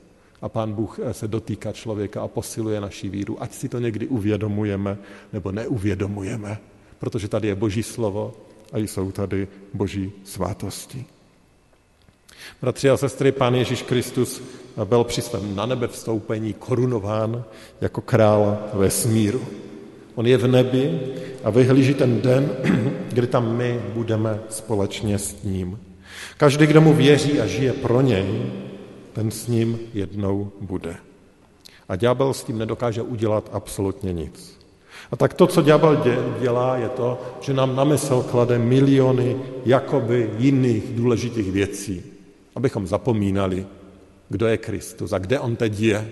A 0.42 0.50
pán 0.50 0.74
Bůh 0.74 1.00
se 1.12 1.28
dotýká 1.28 1.72
člověka 1.72 2.22
a 2.22 2.28
posiluje 2.28 2.82
naši 2.82 3.10
víru, 3.10 3.44
ať 3.44 3.54
si 3.54 3.70
to 3.70 3.80
někdy 3.80 4.08
uvědomujeme 4.08 4.98
nebo 5.34 5.52
neuvědomujeme, 5.52 6.58
protože 7.00 7.28
tady 7.28 7.48
je 7.48 7.56
Boží 7.56 7.84
slovo 7.84 8.34
a 8.74 8.78
jsou 8.78 9.12
tady 9.12 9.48
Boží 9.74 10.12
svátosti. 10.24 11.06
Bratři 12.62 12.90
a 12.90 12.98
sestry, 12.98 13.32
Pán 13.32 13.56
Ježíš 13.56 13.82
Kristus 13.82 14.42
byl 14.86 15.04
při 15.04 15.22
svém 15.22 15.56
na 15.56 15.66
nebe 15.66 15.88
vstoupení 15.88 16.54
korunován 16.54 17.44
jako 17.82 18.02
král 18.02 18.58
vesmíru. 18.74 19.42
On 20.16 20.28
je 20.28 20.38
v 20.38 20.48
nebi 20.48 21.00
a 21.44 21.50
vyhlíží 21.50 21.94
ten 21.94 22.22
den, 22.22 22.50
kdy 23.10 23.28
tam 23.28 23.58
my 23.58 23.82
budeme 23.94 24.40
společně 24.50 25.20
s 25.20 25.44
ním. 25.44 25.80
Každý, 26.38 26.66
kdo 26.66 26.82
mu 26.82 26.94
věří 26.94 27.40
a 27.40 27.48
žije 27.48 27.74
pro 27.74 28.02
něj, 28.02 28.52
ten 29.14 29.32
s 29.32 29.48
ním 29.48 29.80
jednou 29.94 30.52
bude. 30.62 30.96
A 31.90 31.96
ďábel 31.96 32.34
s 32.34 32.44
tím 32.44 32.58
nedokáže 32.58 33.02
udělat 33.02 33.50
absolutně 33.54 34.14
nic. 34.14 34.60
A 35.12 35.16
tak 35.16 35.34
to, 35.34 35.48
co 35.48 35.62
ďábel 35.62 36.04
dělá, 36.40 36.78
je 36.78 36.90
to, 36.90 37.22
že 37.42 37.54
nám 37.54 37.76
na 37.76 37.84
mysl 37.84 38.26
klade 38.32 38.60
miliony 38.60 39.36
jakoby 39.66 40.30
jiných 40.38 40.84
důležitých 40.94 41.52
věcí, 41.52 42.11
abychom 42.56 42.88
zapomínali, 42.88 43.66
kdo 44.30 44.48
je 44.48 44.58
Kristus 44.58 45.14
a 45.14 45.18
kde 45.18 45.40
on 45.40 45.56
teď 45.56 45.80
je. 45.80 46.10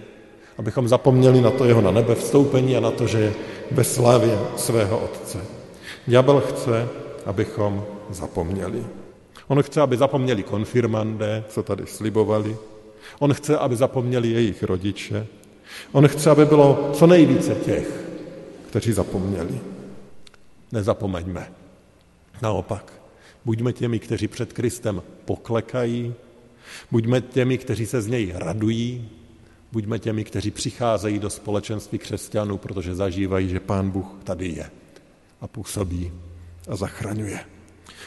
Abychom 0.57 0.87
zapomněli 0.87 1.41
na 1.41 1.51
to 1.51 1.65
jeho 1.65 1.81
na 1.81 1.91
nebe 1.91 2.15
vstoupení 2.15 2.77
a 2.77 2.79
na 2.79 2.91
to, 2.91 3.07
že 3.07 3.19
je 3.19 3.33
ve 3.71 3.83
slávě 3.83 4.39
svého 4.57 4.99
Otce. 4.99 5.37
Ďábel 6.07 6.41
chce, 6.41 6.87
abychom 7.25 7.85
zapomněli. 8.09 8.85
On 9.47 9.63
chce, 9.63 9.81
aby 9.81 9.97
zapomněli 9.97 10.43
konfirmandé, 10.43 11.43
co 11.49 11.63
tady 11.63 11.87
slibovali. 11.87 12.57
On 13.19 13.33
chce, 13.33 13.57
aby 13.57 13.75
zapomněli 13.75 14.27
jejich 14.27 14.63
rodiče. 14.63 15.27
On 15.91 16.07
chce, 16.07 16.29
aby 16.29 16.45
bylo 16.45 16.89
co 16.93 17.07
nejvíce 17.07 17.55
těch, 17.55 18.01
kteří 18.69 18.91
zapomněli. 18.91 19.59
Nezapomeňme. 20.71 21.51
Naopak, 22.41 22.93
buďme 23.45 23.73
těmi, 23.73 23.99
kteří 23.99 24.27
před 24.27 24.53
Kristem 24.53 25.01
poklekají, 25.25 26.13
Buďme 26.91 27.21
těmi, 27.21 27.57
kteří 27.57 27.85
se 27.85 28.01
z 28.01 28.07
něj 28.07 28.31
radují, 28.35 29.09
buďme 29.71 29.99
těmi, 29.99 30.23
kteří 30.23 30.51
přicházejí 30.51 31.19
do 31.19 31.29
společenství 31.29 31.97
křesťanů, 31.97 32.57
protože 32.57 32.95
zažívají, 32.95 33.49
že 33.49 33.59
Pán 33.59 33.89
Bůh 33.89 34.07
tady 34.23 34.47
je 34.47 34.69
a 35.41 35.47
působí 35.47 36.11
a 36.67 36.75
zachraňuje. 36.75 37.39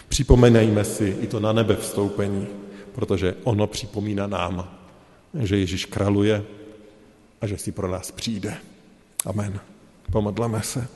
Připomenejme 0.09 0.85
si 0.85 1.17
i 1.21 1.27
to 1.27 1.41
na 1.41 1.53
nebe 1.53 1.77
vstoupení, 1.77 2.47
protože 2.95 3.35
ono 3.45 3.67
připomíná 3.67 4.27
nám, 4.27 4.79
že 5.41 5.59
Ježíš 5.59 5.85
kraluje 5.85 6.45
a 7.41 7.47
že 7.47 7.59
si 7.59 7.73
pro 7.73 7.89
nás 7.89 8.11
přijde. 8.11 8.55
Amen. 9.25 9.61
Pomodleme 10.13 10.63
se. 10.63 10.89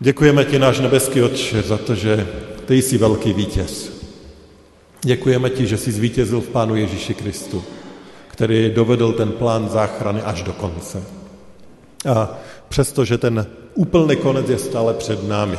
Děkujeme 0.00 0.44
ti, 0.44 0.58
náš 0.58 0.80
nebeský 0.80 1.22
Otče, 1.22 1.62
za 1.62 1.78
to, 1.78 1.94
že 1.94 2.28
ty 2.66 2.82
jsi 2.82 2.98
velký 2.98 3.32
vítěz. 3.32 3.95
Děkujeme 5.06 5.50
ti, 5.50 5.66
že 5.66 5.78
jsi 5.78 5.92
zvítězil 5.92 6.40
v 6.40 6.48
Pánu 6.48 6.76
Ježíši 6.76 7.14
Kristu, 7.14 7.64
který 8.28 8.70
dovedl 8.70 9.12
ten 9.12 9.32
plán 9.32 9.68
záchrany 9.68 10.22
až 10.22 10.42
do 10.42 10.52
konce. 10.52 11.02
A 12.14 12.38
přestože 12.68 13.18
ten 13.18 13.46
úplný 13.74 14.16
konec 14.16 14.48
je 14.48 14.58
stále 14.58 14.94
před 14.94 15.28
námi, 15.28 15.58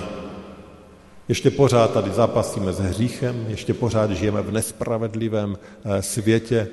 ještě 1.27 1.51
pořád 1.51 1.93
tady 1.93 2.12
zápasíme 2.12 2.73
s 2.73 2.79
hříchem, 2.79 3.45
ještě 3.47 3.73
pořád 3.73 4.12
žijeme 4.12 4.41
v 4.41 4.51
nespravedlivém 4.51 5.57
eh, 5.86 6.01
světě, 6.01 6.67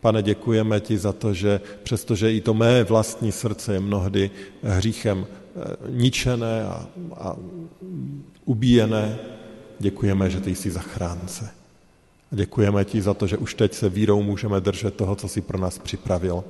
Pane, 0.00 0.22
děkujeme 0.22 0.80
ti 0.80 0.98
za 0.98 1.12
to, 1.12 1.34
že 1.34 1.60
přestože 1.82 2.32
i 2.32 2.40
to 2.40 2.54
mé 2.54 2.84
vlastní 2.84 3.32
srdce 3.32 3.72
je 3.72 3.80
mnohdy 3.80 4.30
hříchem 4.62 5.26
eh, 5.26 5.76
ničené 5.88 6.64
a, 6.64 6.86
a 7.16 7.36
ubíjené, 8.44 9.18
děkujeme, 9.78 10.30
že 10.30 10.40
ty 10.40 10.54
jsi 10.54 10.70
zachránce. 10.70 11.59
Děkujeme 12.30 12.84
ti 12.84 13.02
za 13.02 13.14
to, 13.14 13.26
že 13.26 13.36
už 13.36 13.54
teď 13.54 13.74
se 13.74 13.88
vírou 13.88 14.22
můžeme 14.22 14.60
držet 14.60 14.94
toho, 14.94 15.16
co 15.16 15.28
jsi 15.28 15.40
pro 15.40 15.58
nás 15.58 15.78
připravil. 15.78 16.44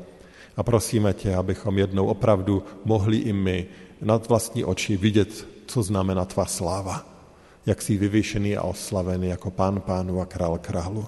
A 0.56 0.62
prosíme 0.62 1.12
tě, 1.12 1.34
abychom 1.34 1.78
jednou 1.78 2.06
opravdu 2.06 2.62
mohli 2.84 3.16
i 3.16 3.32
my 3.32 3.66
nad 4.00 4.28
vlastní 4.28 4.64
oči 4.64 4.96
vidět, 4.96 5.46
co 5.66 5.82
znamená 5.82 6.24
tvá 6.24 6.44
sláva. 6.44 7.06
Jak 7.66 7.82
jsi 7.82 7.96
vyvyšený 7.96 8.56
a 8.56 8.62
oslavený 8.62 9.28
jako 9.28 9.50
pán 9.50 9.80
pánu 9.80 10.20
a 10.20 10.26
král 10.26 10.58
králu. 10.58 11.06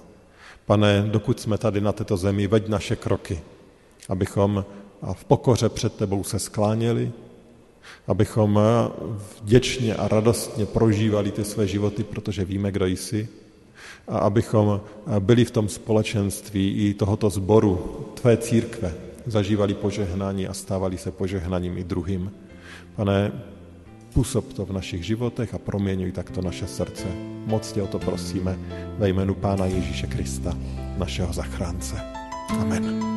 Pane, 0.65 1.01
dokud 1.11 1.39
jsme 1.39 1.57
tady 1.57 1.81
na 1.81 1.91
této 1.91 2.17
zemi, 2.17 2.47
veď 2.47 2.67
naše 2.67 2.95
kroky, 2.95 3.41
abychom 4.09 4.65
v 5.13 5.25
pokoře 5.25 5.69
před 5.69 5.93
tebou 5.95 6.23
se 6.23 6.39
skláněli, 6.39 7.11
abychom 8.07 8.59
vděčně 9.41 9.95
a 9.95 10.07
radostně 10.07 10.65
prožívali 10.65 11.31
ty 11.31 11.43
své 11.43 11.67
životy, 11.67 12.03
protože 12.03 12.45
víme, 12.45 12.71
kdo 12.71 12.85
jsi, 12.85 13.29
a 14.07 14.17
abychom 14.17 14.81
byli 15.19 15.45
v 15.45 15.51
tom 15.51 15.69
společenství 15.69 16.71
i 16.71 16.93
tohoto 16.93 17.29
sboru, 17.29 17.75
tvé 18.13 18.37
církve, 18.37 18.93
zažívali 19.25 19.73
požehnání 19.73 20.47
a 20.47 20.53
stávali 20.53 20.97
se 20.97 21.11
požehnaním 21.11 21.77
i 21.77 21.83
druhým. 21.83 22.31
Pane, 22.95 23.31
působ 24.13 24.53
to 24.53 24.65
v 24.65 24.73
našich 24.73 25.05
životech 25.05 25.53
a 25.53 25.57
proměňuj 25.57 26.11
takto 26.11 26.41
naše 26.41 26.67
srdce. 26.67 27.05
Moc 27.45 27.71
tě 27.71 27.81
o 27.81 27.87
to 27.87 27.99
prosíme 27.99 28.59
ve 28.97 29.09
jménu 29.09 29.33
Pána 29.33 29.65
Ježíše 29.65 30.07
Krista, 30.07 30.57
našeho 30.97 31.33
zachránce. 31.33 31.95
Amen. 32.49 33.12